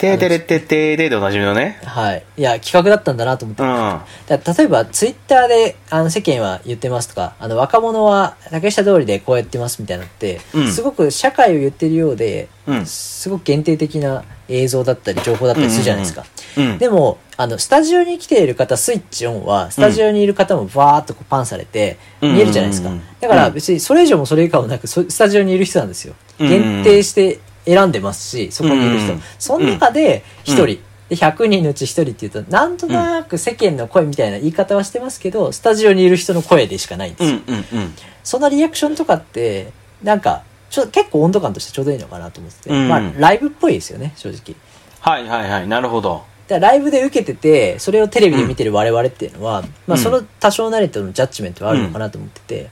[0.00, 1.78] てーてれってってーででおなじみのね。
[1.84, 2.24] はい。
[2.38, 3.62] いや、企画だったんだなと思って。
[3.62, 3.68] うん。
[3.68, 16.24] だ例えば、ツイッターで、あの、世間は言ってますとか、あの、若者は竹下通りでこうやってますみたいなのって、うんすごく社会を言ってるようで、うんすごく限定的な映像だったり、情報だったりするじゃないですか。
[16.56, 16.78] うん。
[16.78, 22.90] でも、あの、スタジオに来ている方、スイッチオンは、スタジオにいる方もバーっとこうパンされて、うん見えるじゃないですか。
[23.20, 26.14] だから別にそれ以上もそれ以下もなく、そスタジオにいる人なんですよ。
[26.38, 29.22] 限定して選んでますし、そこにいる人うん。
[29.38, 30.78] その中で一人、うん
[31.10, 37.40] で100人のうち一人っていうと、なんとなく世間の声みたいな言い方はしてますけど、スタジオにいる人の声でしかないんですよ。
[37.48, 37.94] うんうんうん。
[38.22, 39.72] そのリアクションとかって、
[40.04, 44.54] なんか、ちょ結構温度感としてちょうどいいのかなと思ってて、うんまあ、ライブっぽいですよね、正直。
[45.00, 45.68] はいはいはい。
[45.68, 46.22] なるほど。
[46.48, 52.70] ライブで受けてて、それをテレビで見てる我々っていうのは、まあその多少なりとのジャッジメントはあるのかなと思ってて、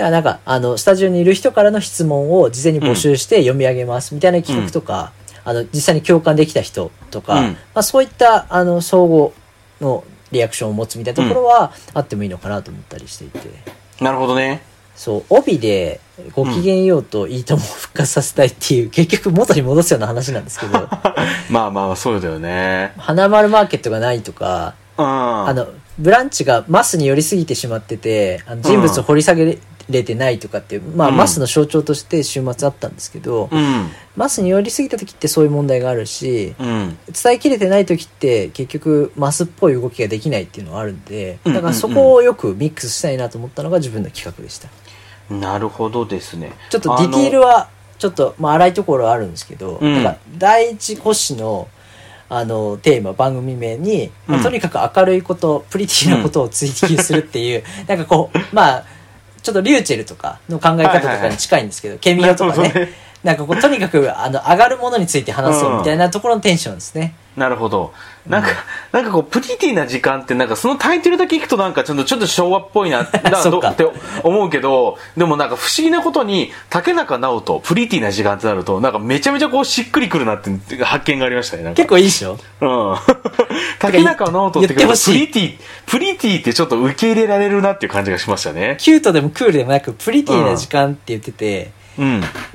[0.00, 5.12] だからなんか、あの、スタジオにいる人からの質問を事前に募集して読み上げますみたいな企画とか、
[5.44, 9.30] あの、実際に共感できた人とか、うんまあそういった、あの、相互
[9.80, 13.40] のリアクションを持つみたいなところはあってもいいのかなと思ったりしていて、
[14.02, 14.62] なるほどね。
[14.96, 16.00] そう、帯で
[16.32, 20.88] ご機嫌ようといいとも復活させたいっていう、結局元に戻すような話なんですけど、
[21.50, 22.94] まあまあ、そうだよね。
[22.96, 25.06] 花丸マーケットがないとか、うん。
[25.48, 29.58] あの、ブランチがマスに寄りすぎてしまってて、あの人物を掘り下げ
[29.90, 33.88] れてないとかっていう、まあ、うんマスの象徴として週末あったんですけど、うん。
[34.16, 36.98] マスに寄りすぎた時ってそういう問題があるし、うん。
[37.06, 44.68] 伝えきれてない時って結局マスっぽい動きができないっていうのがあるんで、うんだからそこをよくミックスしたいなと思ったのが自分の企画でした。
[45.30, 46.52] なるほどですね。
[46.70, 51.68] ちょっとディティールは、ちょっと、まあ、荒いところはあるんですけど、うんなんか、第一星の、
[52.28, 58.84] あの、テーマ、番組名に、まあうんとにかく明るいこと、プリティなことを追求するっていう、なんかこう、まあ、
[59.42, 62.88] ちょっとリューチェルとかの考え方とかに近いんですけど、ケミオとかねね。
[63.22, 67.14] なんかこう、とにかく、あの、上がるものについて話そうみたいなところのテンションですね。
[67.36, 67.92] なるほど。
[68.26, 68.48] なんか、
[68.92, 80.50] なんかこう、プリティな時間って、なんかそのタイトルだけ聞くとなんかちょっと、ちょっと昭和っぽいな、 なそっかどって思うけど、でもなんか不思議なことに、竹中直人、プリティな時間ってなると、なんかめちゃめちゃこう、しっくりくるなって
[80.82, 81.72] 発見がありましたね。
[81.74, 82.38] 結構いいでしょ？
[82.62, 82.96] うん。
[83.78, 84.80] 竹中直人ってプ
[85.12, 88.76] リティ、プリティってちょっと受け入れられるなっていう感じがしましたね。
[88.80, 91.79] キュートでもクールでもなく、プリティな時間って言ってて、うん。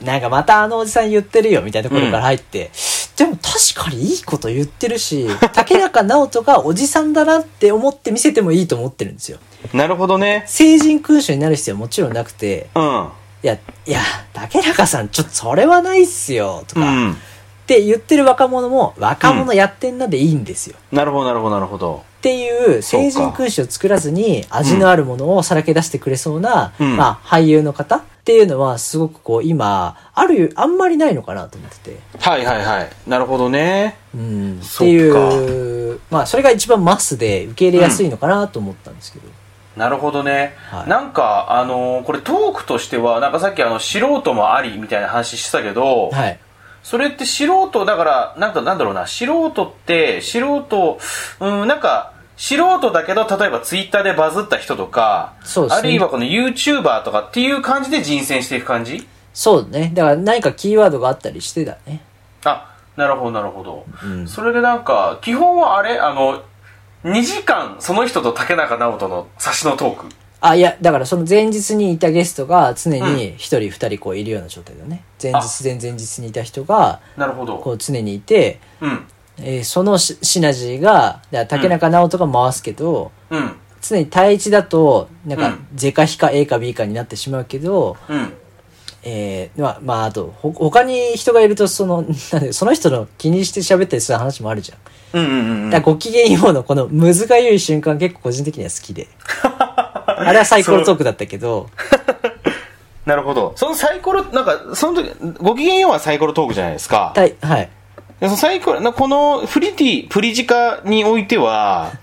[0.03, 2.71] なんかまたあのおじさん言ってるよみたいなところから入って、
[3.15, 9.38] でも確かにいいこと言ってるし、竹中直人がおじさんだなって思って見せてもいいと思ってるんですよ。
[9.73, 10.43] なるほどね。
[10.47, 13.10] 聖人君子になる必要はもちろんなくて、うん。
[13.43, 14.01] いや、いや、
[14.34, 17.12] 竹中さんちょっとそれはないっすよ、とか、うん。
[17.13, 17.15] っ
[17.67, 20.75] て言ってる若者も、若者やってんなでいいんですよ。
[20.91, 22.03] なるほど、なるほど、なるほど。
[22.25, 31.99] っていう成人君主を作らずに味のあるものをさらけ出してくれそうな、うんまあ俳優の方っていうのはすごくこう今、ある、あんまりないのかなと思ってて。
[32.19, 32.89] はいはいはい。
[33.07, 33.97] なるほどね。
[34.15, 34.59] うん。
[34.59, 39.27] っていう、まあそれが一番マスで受け入れやすいのかなと思ったんですけど。
[39.77, 46.39] なるほどね、はいなんかあのーこれトークとしてはなんかさっきあの素人もありみたいな話してたけど、はい。
[46.81, 50.99] それって素人だからなんかなんだろうな素人って素人
[51.39, 55.67] うんなんか素人だけど例えばツイッターでバズった人とかね。
[55.69, 59.08] あるいはこの YouTuber とかっていう感じで人選していく感じ？
[59.34, 59.91] そうね。
[59.93, 62.02] だから何かキーワードがあったりしてだね。
[62.43, 64.28] あなるほどなるほど、うん。
[64.28, 65.98] それでなんか基本はあれ？
[66.00, 66.43] あの
[67.04, 70.10] 2時間その人と竹中直人の差しのトーク？
[70.41, 75.04] あ、いや、だからその前日にいたゲストが常に一人二人こういるような状態だね。
[75.21, 75.41] 前あ。
[75.41, 77.58] 日、前々日にいた人が、なるほど。
[77.58, 83.56] こう常にいて、うんえーそのシシナジーが、だから竹中直人が回すけど、うん。
[83.82, 88.34] 常に対一だと、なんかうん、是か非か A か B かになってしまうけど、うん。
[89.04, 92.02] えー、まあ、まあ、あと、ほ、他に人がいると、その、
[92.34, 94.80] なんで、その人の気にして喋ったりする話もあるじゃん。
[95.13, 99.08] うんうんうんだからご機嫌ようのこのむずがゆい瞬間結構個人的には好きで。
[100.08, 101.69] あれはサイコロトークだったけど、
[103.06, 103.54] なるほど。
[103.56, 107.12] そのサイコロなんかその時ご機嫌ようはサイコロトークじゃないですか。
[107.15, 107.69] たいはい。
[108.19, 111.93] でそイコロなこのフリティプリジカにおいては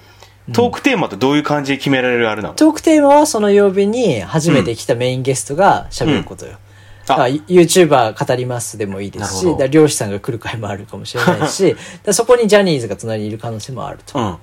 [0.52, 6.58] トークテーマってどういう感じで決められるあれなの、トークテーマはその曜日に初めて来たメインゲストが喋ることよ。
[7.06, 11.76] だからあ YouTuber 語りますでもいいですし、だ漁師さんが来る回もあるかもしれないし、
[12.12, 14.18] そこにジャニーズが隣にいる可能性もあると。
[14.18, 14.36] うん。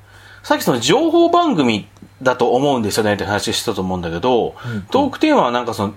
[0.44, 1.88] さっきその情報番組
[2.22, 4.56] だと思うんですよねって話してたと思うんだけど、
[4.92, 5.94] トークテーマはなんかその、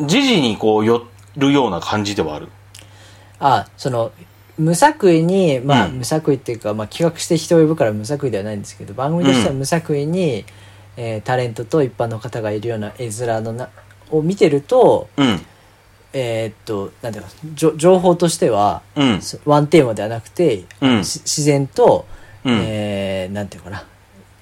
[0.00, 1.06] 時事にこう寄
[1.36, 2.48] るような感じではある？
[3.38, 4.12] あ、その、
[4.58, 10.44] 無作為に、まあ、うん無作為っていうか、まあ、企画して人を呼ぶから無作為ではないんですけど、番組としては無作為に、
[10.96, 13.70] えータレントと一般の方がいるような絵面のな、
[14.10, 15.40] を見てると、うん。
[16.14, 19.22] えーっと、なんていうか、じょ情報としては、うん。
[19.22, 22.06] そワンテーマではなくて、うんし自然と、
[22.44, 23.84] うんえーなんていうかな、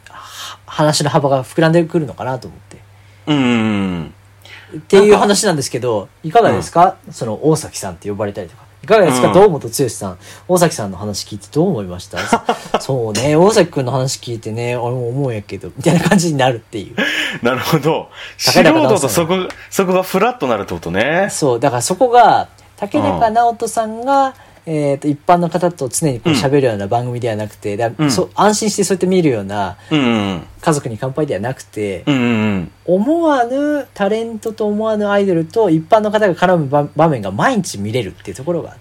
[0.08, 2.78] は話の幅が膨らんでくるのかなと思って。
[3.26, 4.78] うんうんうん。
[4.78, 8.69] っていう話なんですけど、いかがですか、その大崎さんって呼ばれたりとか。
[8.82, 10.18] いかがですか、うん堂本剛さん。
[10.48, 12.18] 大崎さんの話聞いてどう思いました？
[12.80, 16.96] そうね、大崎くんの話聞いてね、俺も思うんやけど、みたいな感じになるっていう。
[17.44, 18.08] なるほど。
[18.38, 19.34] 素人人とそこ、
[19.70, 21.28] そこがフラッとなるってことね。
[21.30, 24.34] そう、だからそこが、竹中直人さんが、
[24.66, 32.14] えっ、と、一般の方と常にこう喋るような番組ではなくて、だうんそう安心してそうやって見るような家族に乾杯ではなくて、うん。
[32.14, 32.18] う
[32.58, 32.72] ん。
[32.84, 38.76] 思わぬタレントと思わぬアイドルと一般の方が絡む場場面が毎日見れるっていうところが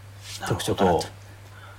[0.48, 1.06] 特徴かなと。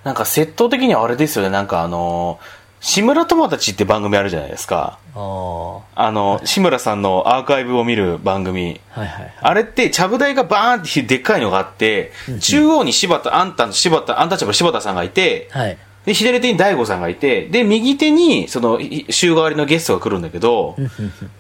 [0.03, 1.51] なんか、窃盗的にはあれですよね。
[1.51, 4.99] なんかあのー志村友達って番組あるじゃないですか。
[5.15, 8.71] ああ、はあの、志村さんのアーカイブを見る番組。
[8.71, 9.35] いはいはい。
[9.41, 15.79] あれって、ちゃぶ台がバーンってでっかいのがあって、中央に柴田、あんたの柴田、アンタッチャブル柴田さんがいて、はい。
[16.07, 20.77] で、左手に大悟さんがいて、で、右手に、その、い週替わりのゲストが来るんだけど、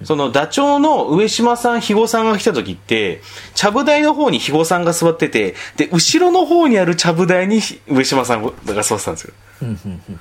[0.04, 3.22] その、ダチョウの上島さん、肥後さんが来た時って、
[3.54, 9.32] ちゃぶ台の方に肥後さんが座ってて、で、後ろの方にあるちゃぶ台に上島さんが座ってたんですよ。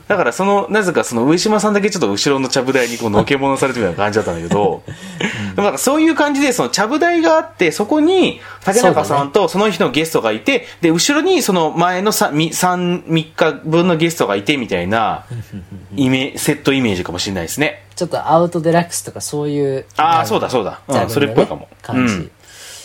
[0.08, 4.84] だからその、なぜかその上島さんだけちょっと後ろのちゃぶ台にこうのけものされてるような感じだったんだけど、
[5.56, 15.26] でもなんかそういう感じでそのちゃぶ台があって、そこに竹中さんとその日のゲストがいて、で、後ろにその前の 3, 3, 3日分のゲストがいてみたいな
[15.96, 17.86] イメセットイメージかもしれないですね。
[17.96, 19.86] ちょっとアウトデラックスとかそういう。
[19.98, 20.82] ああ、そうだそうだ。
[20.88, 21.68] うん、それっぽいかも。
[21.82, 22.14] 感じ。
[22.14, 22.32] うん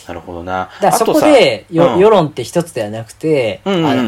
[0.07, 0.71] なるほどな。
[0.81, 3.61] だそこで、ようん世論って一つではなくて、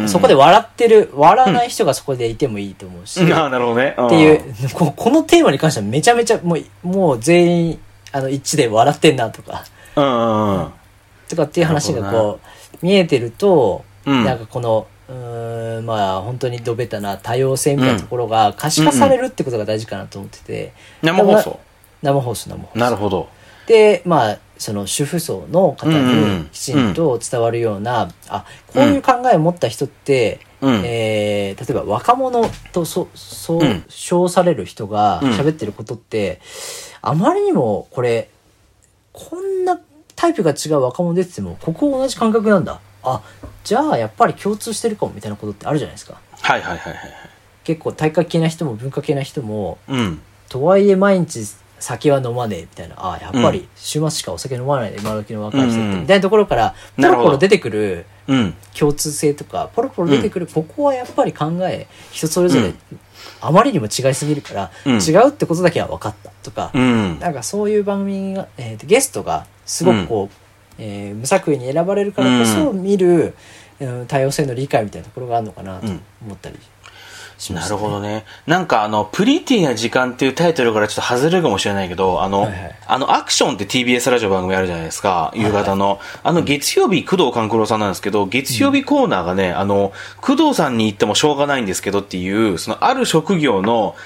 [0.06, 3.96] そこで笑ってる、笑わない人がそこでいてもいいと思うし、うんああ、なるほどね。
[4.00, 7.80] っっていう、ここのテーマに関してはめちゃめちゃ、もう、もう全員、
[8.12, 9.64] あの、一致で笑ってんなとか、
[9.96, 10.72] うんうんうん。
[11.28, 21.61] とかっていう話がこう、見えてると、うんなんかこの、うーん、まあ、本当にどべたな多様性みたいなところが可視化されるってことが大事かなと思ってて、生放送。
[22.02, 22.78] 生放送、生放送。
[22.78, 23.28] なるほど。
[23.66, 32.42] で、まあ、その主婦層の方うんうんにきちんと伝わるような、あ、こういう考えを持った人って、うんえー例えば若者
[32.72, 36.40] とそ、そううん称される人がうん喋ってることって、
[37.02, 38.28] あまりにもこれ、
[39.12, 39.80] こんな
[40.14, 42.80] タイプが違う若者出てても、ここ同じ感覚なんだ。
[43.02, 43.22] あ、
[43.64, 46.18] じゃあやっぱり共通してるかもみたいなことってあるじゃないですか。
[46.40, 47.12] はいはいはいはい。
[47.64, 50.20] 結構体育系な人も文化系な人も、うん。
[50.48, 51.46] とはいえ毎日
[51.78, 58.54] 酒は飲まねえみたいな、ああ、やっぱり週末しかお酒飲まないで今時の若い人って、みたいなところから、ポロポロ出てくるうん。
[58.76, 62.72] 共通性とか、ポロポロ出てくる、ここはやっぱり考え、人それぞれ、
[63.40, 64.94] あまりにも違いすぎるから、うん。
[64.96, 67.18] 違うってことだけは分かったとか、うん。
[67.20, 70.34] なんかそういう番組が、えーとゲストがすごくこう、
[70.78, 73.34] えー無作為に選ばれるからこそ見る、
[73.80, 75.86] うん多様性の理解みたいなところがあるのかなと
[76.24, 76.58] 思ったり。
[77.38, 78.25] しました、なるほどね。
[78.46, 86.01] なんかあの、プリティな時間っていうタイトルからちょっと外れるかもしれないけど、あの、はいはいあの、アクションって TBS ラジオ番組あるじゃないですか、夕方の。
[86.22, 93.96] あの、月曜日、工藤官九郎さんなんですけど、月曜日コーナーがね、あの、工藤さんに言ってもしょうがないんですけどっていう、その、ある職業の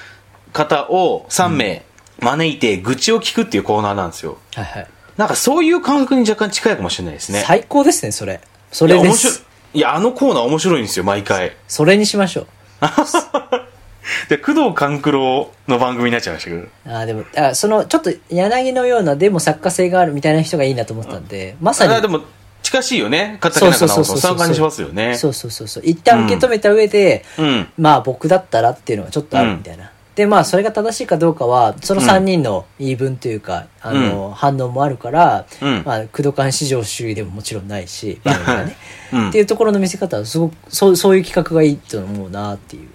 [0.51, 1.85] 方を3名
[2.19, 4.37] 招いて愚痴を聞くっていうコーナーなんですよ。
[4.55, 4.87] はいはい。
[5.17, 7.43] なんかそういう感覚に若干近いかもしれないですね。
[7.45, 8.41] 最高ですね、それ。
[8.71, 9.45] それで面白いす。。
[9.73, 11.55] いや、あのコーナー面白いんですよ、毎回。
[11.67, 12.47] それにしましょう。
[14.29, 16.67] で、工藤官九郎の番組になっちゃいましたけど。
[16.85, 21.93] あーでも、あその、ちょっと柳のような、でも作家性があるみたいな人がいいなと思ったんで、まさに。
[21.93, 22.21] あでも、
[22.63, 23.37] 近しいよね。
[23.41, 23.95] 竹そう中直人。
[23.95, 25.15] そうそうそうそんな感じしますよね。
[25.15, 25.83] そうそうそうそう。
[25.85, 27.67] 一旦受け止めた上で、うん。
[27.77, 29.91] まあ僕だったらっていうのがちょっとあるみたいな。
[30.15, 35.83] で、まあそれが正しいかどうかは、その3人の言い分というか、あの、反応もあるから、うん。
[35.85, 38.75] まあ、駆動感市場主義でももちろんないし、ね。
[39.13, 39.29] うん。
[39.29, 42.89] っていうところの見せ方はすごく、そう、そういう企画がいいと思うなっていう。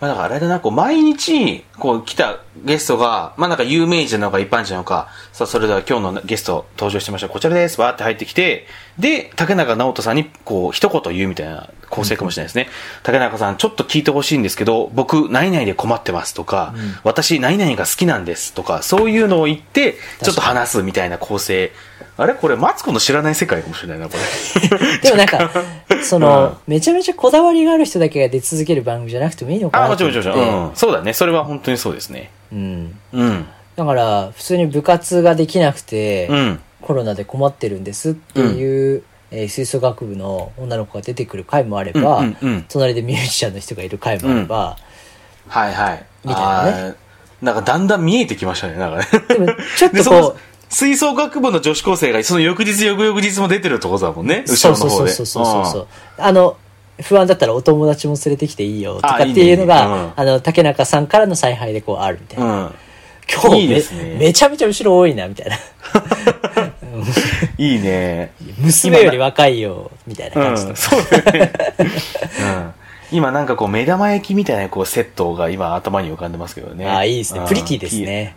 [0.00, 7.28] まあだからあれだな、こう、毎日、こう、来たゲストが、まあなんか有名人なのか一般人なのか、さあ、それでは今日のゲスト登場してました。
[7.28, 7.80] こちらです。
[7.80, 8.66] わーって入ってきて、
[8.98, 12.68] で、竹中直人さんに、こう、一言言うみたいな構成かもしれないですね。
[13.02, 21.72] 竹中さん、ちょっと聞いてほしいんですけど、僕、何々で困ってますとか、私、何々が好きなんですとか、そういうのを言って、ちょっと話すみたいな構成。
[22.18, 22.34] あれ？
[22.34, 24.14] これ、マツコの知らない世界かもしれないな、こ
[24.70, 24.78] れ。
[25.00, 25.50] でもなんか、
[26.02, 30.68] その、めちゃめちゃこだわりがある人だけが出続ける番組じゃなくてもいいのかあ、なもちろん、もちろん。
[30.68, 30.76] うん。
[30.76, 31.14] そうだね。
[31.14, 32.30] それは本当にそうですね。
[32.52, 32.98] うん。
[33.12, 33.46] うん。
[33.76, 36.60] だから、普通に部活ができなくて、うん。
[36.82, 44.76] コロナで困ってるんですっていう、えー吹奏楽部の女の子が出てくる回もあれば、うんうんうん隣でミュージシャンの人がいる回もあれば、
[45.48, 46.06] はいはい。
[46.24, 46.94] みたいなね
[47.40, 49.06] なんかだんだん見えてきましたね、なんかね。
[49.28, 49.46] でも
[49.78, 50.36] ちょっとこ
[50.68, 55.10] 吹奏楽部の女子高生がその翌日、翌々日も出てるってことだもんね、う、後ろの方で。
[55.10, 55.86] そうそうそうそうそうそう。
[56.18, 56.56] あの、
[57.00, 62.44] 不安だったらお友達も連れてきていいよとかっていうのが、あの、竹中さんからの采配でこうあるみたいな。
[62.44, 62.52] うん。
[62.52, 62.74] うん。
[63.32, 65.56] 今日めいいですねめちゃめちゃ後ろ多いな、みたいな。
[67.58, 68.32] いいね。
[68.58, 70.72] 娘より若いよ、みたいなう感じの。
[70.72, 71.00] ん、そう
[71.32, 71.52] ね。
[71.78, 71.82] う
[72.44, 72.74] ん。
[73.12, 76.88] 今なんかこう目玉焼きみたいなこうセットが今頭に浮かんでますけどね。
[76.88, 77.44] ああ、いいですねう。
[77.44, 78.00] んプリティです。
[78.00, 78.34] ね。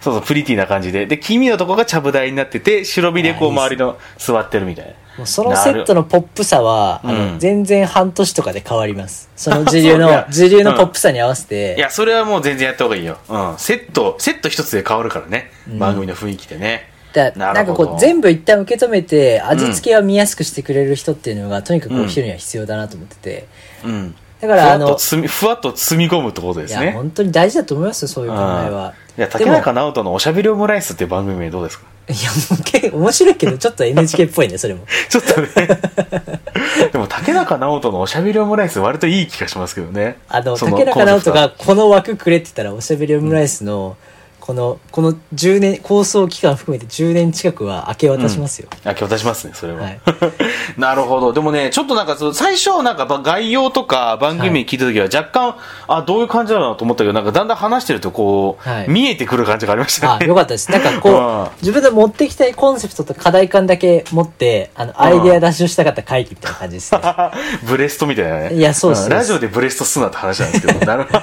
[0.00, 1.06] そうそう、プリティな感じで。
[1.06, 4.92] で、黄身のとこがちゃぶ台になってて、白身でこう周りの座ってるみたいな。
[5.18, 9.28] もうそのセットのポップさは、あうの、ん全然半年とかで変わります。
[9.36, 13.18] その 時流の、時流のポップさに合わせて、いや、それはもう全然やった方がいいよ。
[13.28, 13.54] うん。
[13.58, 15.50] セット、セット一つで変わるからね。
[15.66, 16.90] 番組の雰囲気でね。
[17.12, 23.46] だなんかこう、全部一旦受け止めて、味付けは見やすくしてくれる人っていうのが、とにかくお昼には必要だなと思ってて。
[23.84, 24.14] うん。
[24.40, 26.92] だから、あのふわっと、包み、込むってことでいや、すね。
[26.92, 28.38] 本当に大事だと思いますよ、そういう考え
[28.70, 28.94] は。
[29.18, 31.86] いや、竹中直人のおしゃべりオムライスっていう番組名どうですか？
[32.08, 34.86] いや、もう結構面白いけど、ちょっと NHK っぽいね、それも。
[35.08, 35.48] ちょっとね。
[36.92, 40.18] でも、竹中直人のおしゃべりオムライス割といい気がしますけどね。
[40.28, 43.96] あの、その竹中直人がこの枠くれって言ったら、おしゃべりオムライスの、
[44.48, 48.70] この、この10年、構想期間含めて10年近くは明け渡しますよ。
[48.82, 49.82] あ、今日出しますね、それは。
[49.82, 50.00] はい
[50.78, 51.34] なるほど。
[51.34, 55.56] でもね、ちょっとなんか最初なんかば概要とか番組名聞いた時は若干、
[55.86, 60.26] あ、どういう感じなと思ったけど、なんかだんだん話してるとこう、はい見えてくる感じがありましたあ、ね。
[60.26, 60.72] よかったです。
[60.72, 67.00] なんかこう んう、自分で持ってきたいコンセプトと課題感だけ持って、あの、アイデア出しをしたかった会議みたいな感じですね。
[67.68, 68.54] ブレストみたいなね。
[68.54, 70.86] いやそうそうんラジオでブレストすなって話なんですけど。
[70.86, 71.20] なるほど。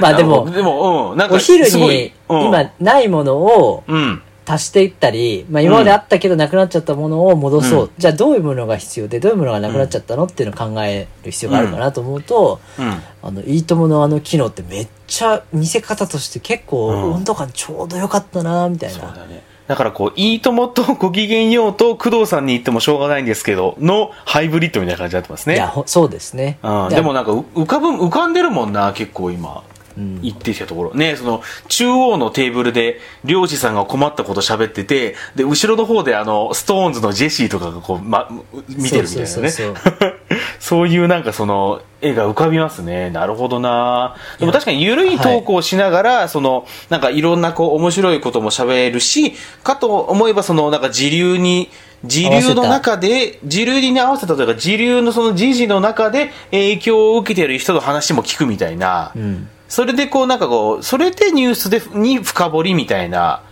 [0.00, 4.22] まあでもでも、うん、なんかお昼すごいに、うん今、ないものをうん。
[4.46, 7.84] 足していったり、まあ今まであったけどなくなっちゃったものを戻そう。
[7.84, 13.02] うんじゃあどういうものが必要で、どういうものがなくなっちゃったのっていうのを考える必要があるかなと思うと、うん。
[13.22, 18.98] あの、いいとものあの機能ってめっちゃ見せ方として結構うん温度感ちょうどよかったなみたいな。
[18.98, 19.42] だね。
[19.68, 25.54] だからこう、いいともとご機嫌ようと工藤さんに言ってもしょうがないんですけど、のハイブリッドみたいな感じになってますね。
[25.54, 26.58] いや、ほそうですね。
[26.64, 29.62] うん、ででもなんかう浮かぶ、浮かんでるもんな、結構今。
[29.96, 30.94] うん行ってきたところ。
[30.94, 38.28] ね、その、中央のテーブルで、漁師さんが困ったこと喋ってて、で、後ろの方であの、ストーンズのジェシーとかがこう、ま、
[38.68, 39.50] 見てるみたいなね。
[40.60, 43.10] そういうなんかその、絵が浮かびますね。
[43.10, 51.70] なるほどなでも確かに緩いトークをしながら、その、なんかいろんなこう、面白いことも喋るし、かと思えばその、なんか時流に、
[52.04, 59.48] 時流の中で、時流に合わせたというか、時流のその時事の中で影響を受けている人の話も聞くみたいな、うん。
[59.70, 63.44] それでこうなんかこう、それでニュースで、に深掘りみたいな、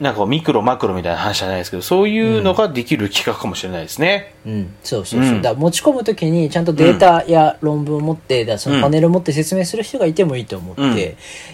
[0.00, 4.34] なんかミクロマクロみたいな話じゃないですけど、そういうのができる企画かもしれないですね。
[4.46, 5.34] うん、そうそうそう。
[5.34, 5.42] うん。
[5.42, 10.96] だ持ち込むときにちゃんとデータや論文を持って、だからそのパネルを持って説明する人がいてもいいと思って、うん。
[10.96, 11.02] い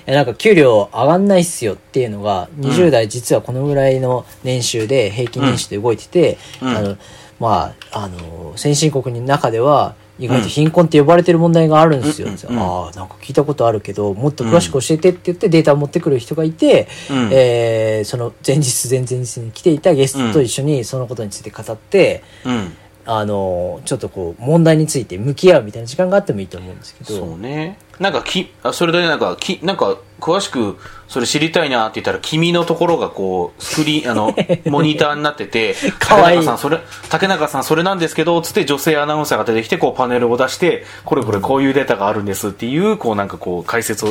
[0.07, 6.69] やなんか給料上がんないっすよっていうのが、20代実はこのぐらいの年収で、平均年収で動いてて、うん。
[6.69, 6.97] あの、
[7.41, 12.29] まあ、あの、先進国の中では、意外と貧困って呼ばれてる問題があるんですよ。
[12.29, 22.77] うんうんうんああ、なんか聞いたことあるけど、もっと詳しく教えてって言ってデータを持ってくる人がいて、うんえーその前日前々日に来ていたゲストと一緒にそのことについて語って、うん。
[23.05, 27.15] あの、ちょっとこう、問題について向き合うみたいな時間があってもいいと思うんですけど。
[27.15, 27.79] そうね。
[27.99, 30.79] なんかき、あそれでなんか、き、なんか、詳しく、
[31.13, 34.35] それ知りたいなって言ったら、君のところがこう、スクリーン、 あの、
[34.65, 44.07] モニターになってて、 かわいい竹中さん、それ、竹中さん、それなんですけど、つって女性アナウンサーが出てきて、こう、パネルを出して、これこれこういうデータがあるんですっていう、こう、なんかこう、解説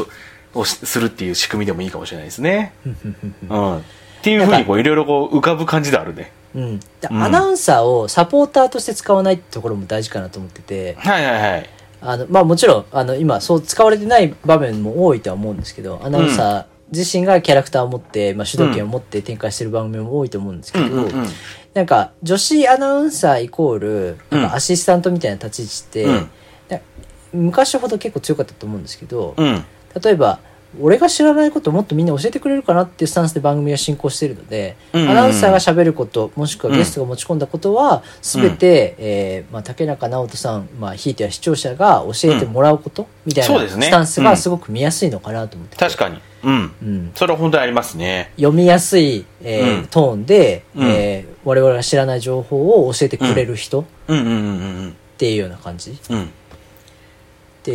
[0.53, 2.73] を、するっていう仕組みでもいいかもしれないですね。
[3.49, 3.77] うん。
[3.77, 3.81] っ
[4.21, 6.31] ていうふうに、こう、いろいろこう、浮かぶ感じであるね。
[6.53, 6.79] うん、
[7.09, 11.69] アナウンサーをサポーターとして使わないってところも大事かなと思ってて、はいはいはい。
[12.01, 21.07] あの、まあもちろん、あの、今そう使われてない場面も多いとは思うんですけど、アナウンサー自身がキャラクターを持って、まあ主導権を持って展開してる番組も多いと思うんですけど。
[21.73, 26.29] なんか、女子アナウンサーイコール、なんうんかアシスタントみたいな立ち位置って、うん
[26.69, 26.79] な
[27.33, 29.63] 昔ほど結構強かったと思うんですけど、うん。
[30.01, 30.39] 例えば、
[30.79, 35.11] 俺が知らないことをもっとみんな教えてくれるかなっていうスタンスで番組が進行しているので、うんうんうん。
[35.11, 45.75] アナウンサーが喋ること、もしくはゲストが持ち込んだことは、すべて、えーまあ、竹中直人さん、まあ、ひいては視聴者が教えてもらうこと、みたいなスタンスがすごく見やすいのかなと思って。
[45.75, 46.21] て、確かに。
[46.43, 46.71] うん。
[46.81, 48.31] うん、それは本当にありますね。
[48.37, 50.87] 読みやすい、えーうんトーンで、うん。
[50.87, 54.19] えー我々が知らない情報を教えてくれる人っうん。
[54.19, 54.25] うん。
[54.25, 54.33] うん。
[54.33, 54.37] う
[54.87, 54.95] ん。
[55.17, 56.31] ていうような感じうん。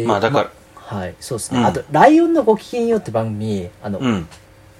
[0.07, 0.51] まあだから
[0.87, 1.61] はい、そうですね。
[1.61, 4.29] うんあと、ライオンのごきげんようって番組、あの、うん。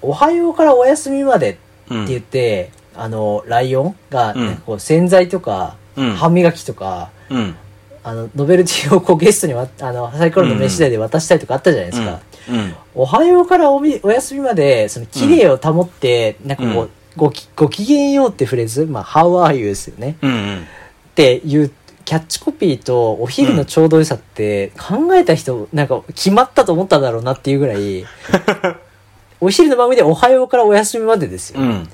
[0.01, 2.05] おはようからお休みまでってうん。
[2.05, 7.55] 言って、あの、ライオンが、うんなんかこう洗剤とか、うん歯磨きとか、うん。
[8.03, 12.21] あの、ノベルティをこうゲストにわ、あの、サイコロの飯代で渡したりとかあったじゃないですか。
[12.49, 12.75] うん。
[12.95, 20.17] おはようからおみお休みまで、その、綺麗を保って、なんかこう、うんごき、ごんようってフレーズ、まあ、how are you ですよね。
[20.21, 20.59] うんうん。
[20.61, 20.63] っ
[21.15, 21.71] ていう、
[22.07, 28.05] キャッチコピーとお昼のちょうど良さって、考えた人、なんか決まったと思ったんだろうなっていうぐらい、
[29.41, 31.59] お昼の番組でおはようからお休みまでですよ。
[31.59, 31.89] うん。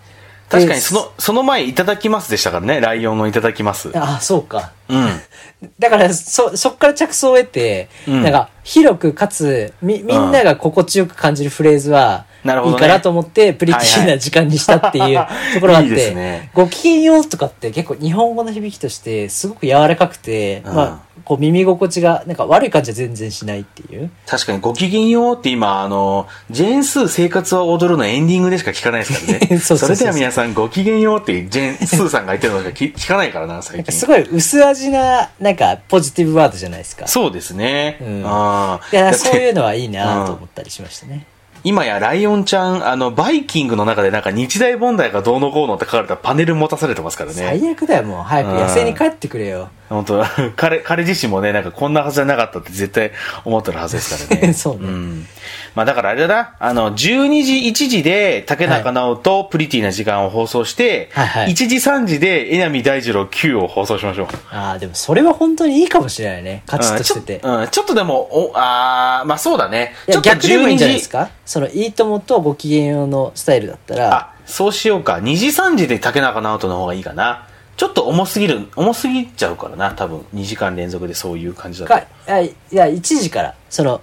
[0.50, 2.80] 確かにその、その前いただきますでしたからね。
[2.80, 3.90] ライオンのいただきます。
[3.96, 4.74] あ、そうか。
[4.88, 5.20] うん。
[5.80, 24.10] だから、そ、そっから着想を得て、うんなんか、広くかつ、み、みんなが心地よく感じるフレーズは、なるほどねいいかなと思って、プリティーな時間にしたっていうところがあっいいですてね、ごきげんようとかって結構日本語の響きとして、すごく柔らかくて、うんまあ、こう耳心地が、なんか悪い感じは全然しないっていう。
[24.26, 29.48] 確かにごきげんようって今、あの、ジェーンスー生活は踊るのエンディングでしか聞かないですからね。
[29.48, 33.78] そうそうそうそうれでは皆さんごきげんようってジェーンスーさんが言ってるのしか聞聞かないからな、 最近。
[33.78, 37.08] なんかすごい薄味な、なんかポジティブワードじゃないですか。
[37.08, 37.98] そうですね。
[38.02, 38.96] うんああ。
[38.96, 41.26] いや、そういうのはいいなと思ったりしましたね。
[41.64, 47.36] 今やライオンちゃん、あの、バイキングの中でなんか日大問題がどうのこうのって書かれたパネル持たされてますからね。
[47.36, 48.24] 最悪だよ、もう。
[48.24, 49.70] 早く野生に帰ってくれよ。
[49.90, 50.24] 本当
[50.56, 53.12] 彼、彼自身もね、なんかこんなはずじゃなかったって絶対
[53.46, 54.54] 思ってるはずですからね。
[54.56, 55.28] そうねん。
[55.76, 64.28] まあだからあれだな、あの、12時1時で竹中直人プリティな時間を放送して、はいはい1時3時で榎並大二郎 Q を放送しましょう。
[64.52, 66.64] ああ、でもそれは本当にいいかもしれないね。
[66.68, 67.34] カチッとしてて。
[67.36, 69.94] うんちょ,、うん、ちょっとでも、お、あーまあそうだね。
[70.08, 71.30] ちょっと逆でもいいんじゃない12ですか？
[71.46, 75.14] その、いいともとご機嫌用のスタイルだったら、あ、そうしようか。
[75.16, 77.48] 2時3時で竹中直人の方がいいかな。
[77.76, 80.20] ちょっと重すぎる、重すぎちゃうからな、多分。
[80.36, 81.94] 2時間連続でそういう感じだと。
[81.94, 84.02] か、あいや、1時から、その、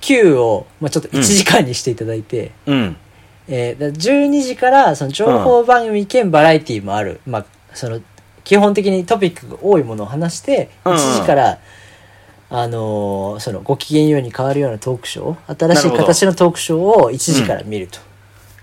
[0.00, 2.96] Q を、まあちょっと1時間にしていただいて、うん。
[3.48, 7.44] えーだ12時から、その、情報番組兼バラエティもある、まあ
[7.74, 8.00] その、
[8.44, 11.58] 基本的にトピックが多いものを話して、うん1時から、
[12.50, 17.98] あのーその、ご機嫌ように変わるようなトークショー、新しない形のトークショーを1時から見ると。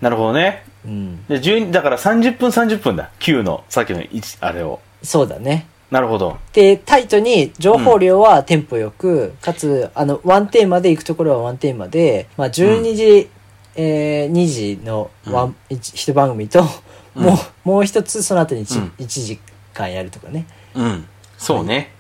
[0.02, 0.64] なるほどね。
[0.86, 1.26] うん。
[1.28, 3.12] で、12だから30分30分だ。
[3.20, 4.80] Q の、さっきの1、あれを。
[5.04, 5.68] そうだね。
[5.92, 6.38] なるほど。
[6.54, 13.30] で、タイトに情報量はテンポよく、かつ、あの、ワンテーマで行くところはワンテーマで、まあ、12時、
[13.76, 19.40] えー2時のワン、一一番組と、うんもう、もう一つその後に 1,、うん一時
[19.74, 20.46] 間やるとかね。
[20.76, 21.06] うん。
[21.38, 21.92] そうね。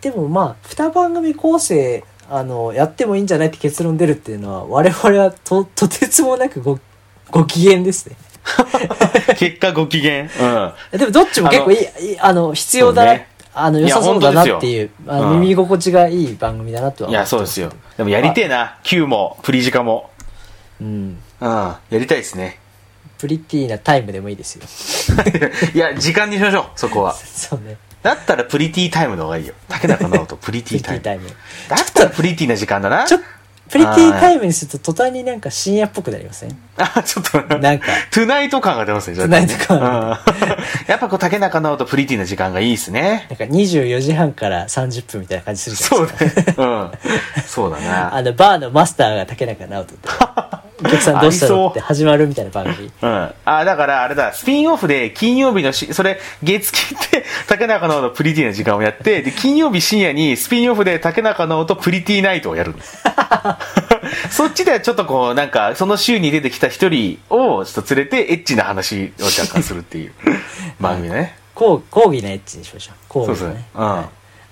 [0.00, 6.78] でもまあ、二番組構成、あの、やってもいいんじゃないって結論出るっていうのは、我々はと、とてつもなくご、
[7.30, 8.16] ご機嫌ですね。
[9.38, 10.22] 結果ご機嫌？
[10.22, 10.98] うん。
[10.98, 11.78] でもどっちも結構いい、
[12.20, 17.72] あの、必要だな、ねあの、良さそうだなっていう、あのうん耳心地がいい番組だなとは思いや、そうですよ。
[17.96, 18.78] でもやりてえな。
[18.82, 20.10] Q も、プリジカも。
[20.80, 21.18] うん。
[21.40, 21.48] うん。
[21.48, 22.58] やりたいですね。
[23.18, 24.64] プリティなタイムでもいいですよ。
[25.72, 27.14] いや、時間にしましょう、そこは。
[27.14, 27.76] そうね。
[28.02, 29.54] だったらプリティタイムの方がいいよ。
[29.68, 31.00] 竹中直人プリテプリィタイム。
[31.00, 31.28] ティタイム。
[31.68, 33.04] だったらプリティな時間だな。
[33.04, 33.18] ちょ、
[33.70, 36.56] プリティタイムにすると途端になんか深夜っぽくなりません？
[36.76, 40.18] あ、ちょっと、なんかトゥナイト感が出ますね、トゥナイト感
[40.86, 43.26] やっぱこう、竹中直人プリティな時間がいいですね。
[43.30, 46.52] なんか24時半から30分みたいな感じするじゃそないうですか。
[46.52, 46.54] ね。
[46.58, 47.42] うん。
[47.46, 48.14] そうだな。
[48.16, 50.08] あの、バーのマスターが竹中直人って、
[50.84, 52.92] お客さんどうしたのって始まるみたいな番組。
[53.00, 53.34] うん。
[53.44, 62.74] あ、だからあれだ、スピンオフで金曜日のし、それ、月金って竹中直人プリティな時間をやって、で、金曜日深夜にスピンオフで竹中直人プリティナイトをやる。
[64.30, 70.12] そっちではちょっとこう、なんか、その週に出てきた一人をちょっと連れて、エッチな話を若干するっていう
[70.80, 71.38] 番組だね。
[71.54, 72.94] 講講義のエッチにしましょう。
[73.08, 73.64] 講義のねそうですね。
[73.74, 74.04] うん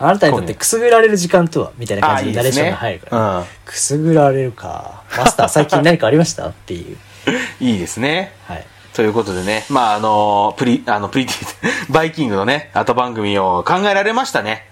[0.03, 3.39] あなたにとってくすぐられる時間とはみたいな感じでナレーションが入るから。
[3.39, 5.03] うんくすぐられるか。
[5.17, 6.49] マスター最近何かありました？
[6.49, 6.97] っていう。
[7.61, 8.33] いいですね。
[8.49, 8.67] はい。
[8.95, 11.47] ということでね、まああの、プリ、あの、プリティ、
[11.93, 14.67] バイキングのね、後番組を考えられましたね。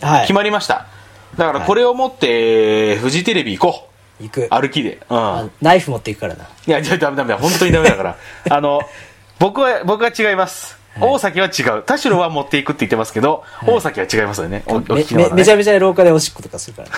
[0.00, 0.20] はい。
[0.22, 0.86] 決まりました。
[1.36, 3.88] だからこれを持って、フジテレビ行こ
[4.20, 4.22] う。
[4.24, 4.48] 行く。
[4.50, 4.98] 歩きで。
[5.08, 5.18] うん。
[5.18, 6.44] あナイフ持っていくからな。
[6.66, 7.38] いや、じゃダメダメだ。
[7.38, 8.16] 本当にダメだから。
[8.50, 8.80] あの、
[9.38, 10.76] 僕は、僕は違います。
[10.98, 11.82] 大崎は違う。
[11.82, 14.64] 田代は持っていくって言ってますけど、大崎は違いますよね。
[14.66, 16.94] めめめちゃめちゃ廊下でおしっことかするからね。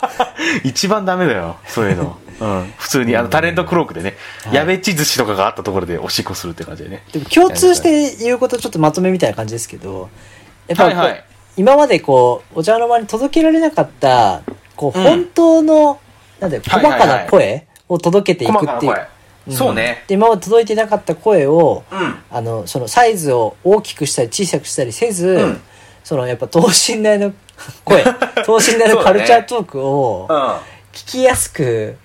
[0.64, 1.56] 一番ダメだよ。
[1.66, 2.16] そういうの。
[2.40, 2.72] うん。
[2.76, 4.14] 普通に、あの、タレントクロークでね、
[4.52, 7.02] やべっち寿司とかがあったところでおしっこするって感じでね。
[7.12, 10.08] でも共通して言うことちょっとまとめみたいな感じですけど、
[10.68, 11.24] やっぱはいはい
[11.56, 14.42] 今までこう、お茶の間に届けられなかった、
[14.76, 15.98] こう、うん本当の、
[16.38, 19.06] なんだよ、細かな声を届けていくっていう。
[19.46, 19.56] 声。
[19.56, 20.04] そうね。
[20.06, 22.16] で、今まで届いてなかった声を、うん。
[22.30, 25.60] あの、そのサイズを大きくしたり小さくしたりせず、うん
[26.06, 27.32] そのやっぱ等身大の
[27.84, 28.04] 声、
[28.46, 30.28] 等身大のカルチャートークを
[30.92, 31.96] 聞きやすく。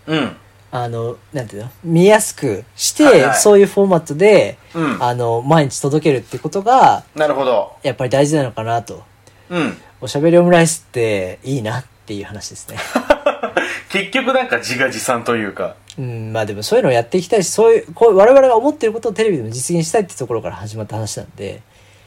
[0.72, 1.70] あの、なんていうの？
[1.84, 7.74] 見やすくして、はいはいそういうフォーマットで、うんあの、毎日届けるってことが、なるほど。
[7.84, 9.04] やっぱり大事なのかなと。
[9.52, 9.78] うん。
[10.00, 12.78] おしゃべりオムライスっていいなっていう話ですね。
[13.92, 15.76] 結局なんか自画自賛というか。
[15.98, 21.62] うん、まあでもそういうのをやっていきたいし、そういう、こう我々が思ってることをテレビでも実現したいってところから始まった話なんで、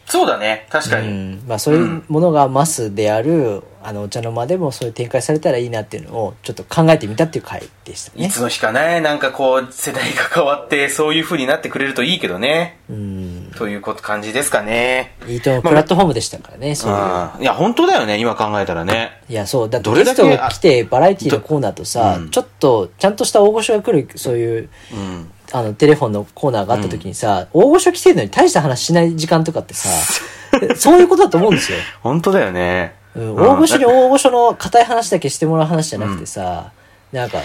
[0.07, 0.67] そうだね。
[0.71, 1.09] 確かうに。
[1.09, 8.27] ん、まあそういうものがマスである、あの、お茶の間でもそういう展開されたらいいなっていうのをちょっと考えてみたっていう回でしたね。
[8.27, 12.79] いつの日かね、なんかこう、世代が変わって、そういう風になってくれるといいけどね。
[12.89, 13.53] うん。
[13.57, 15.17] ということ、感じですかね。
[15.27, 16.99] いいと思うプラットフォームでしたからね、そういう。
[16.99, 17.43] うん。
[17.43, 19.21] いや、本当だよね、今考えたらね。
[19.29, 19.71] いや、そう。
[19.71, 25.31] だってどれだけゲストが来て、バラエティのコーナーとさ、うんちょっと、ちゃんとした大御所が来る、そういう、うん。
[25.55, 29.89] あの、テレフォンのコーナーがあった時にさ、大御所来てるのに大した話しない時間とかってさ、
[30.75, 31.79] そういうことだと思うんですよ。
[32.03, 32.97] 本当だよね。
[33.15, 36.73] うん、大御所に大御所の硬い話だけしてもらう話じゃなくてさ、
[37.13, 37.39] なんか、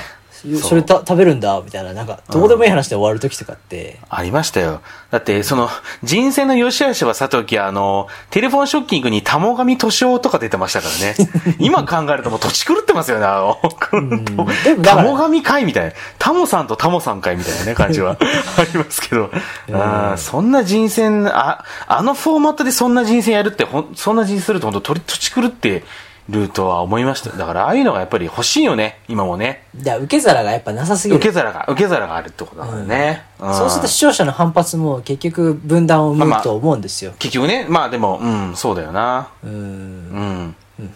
[0.62, 4.82] それた食べるんだみたいな、なんか、どうでもいい話で終わる時とかって、ありましたよ。
[5.12, 5.70] だって、その、
[6.04, 11.16] 人生の良し悪しはさておき、あの、テレフォンショッキングに玉神敏夫とか出てましたからね。
[11.60, 13.58] 今考えるともう土地狂ってますよね、あの、
[14.64, 15.92] でも会みたいな。
[16.18, 18.18] タモさんとタモさん会みたいなね、感じは
[18.58, 19.32] ありますけど。
[19.72, 25.84] あーそんな人選、あ、あのフォーマットでそんな人選やるって、ほんそんな人選すると本当土地狂って
[26.30, 27.32] るとは思いました。
[27.32, 29.64] だから、ああいうのがやっぱり欲しいよね、今もね。
[29.76, 31.18] だ受け皿がやっぱなさすぎる。
[31.18, 33.24] 受け皿が、受け皿があるってことだからね。
[33.40, 37.14] んそうすると視聴者の反発も結局分断を生むと思うんですよ。
[37.20, 39.30] 結局ね、まあでも、うん、そうだよな。
[39.44, 39.52] うん。
[39.52, 40.94] うん。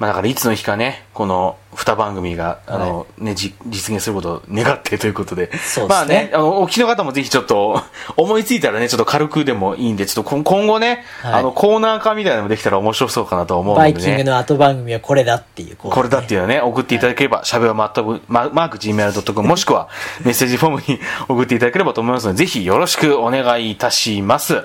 [0.00, 5.54] まあだからいつの日かね、この二番組が、あの、ね、じ実現することを願ってということで。
[5.58, 7.82] そうですねまあね、あの、お聞きの方もぜひちょっと、
[8.16, 13.92] 思いついたらね、ちょっと軽くでもいいんで、ちょっと今今後ね、はいあの、コーナー化みたいなのもできたら面白そうかなと思うのでね。
[13.92, 15.76] バイキングの後番組はこれだっていう。
[15.76, 19.88] これだっていうのね、送っていただければ、しゃべはまったく、ママーク Gmail.com もしくは
[20.24, 20.98] メッセージフォームに
[21.28, 24.62] 送っていただければと思いますので、ぜひよろしくお願いいたします。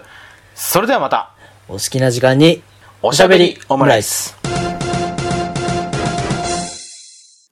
[0.56, 1.32] それではまた、
[1.68, 2.64] お好きな時間に、
[3.02, 4.35] おしゃべりオムライス。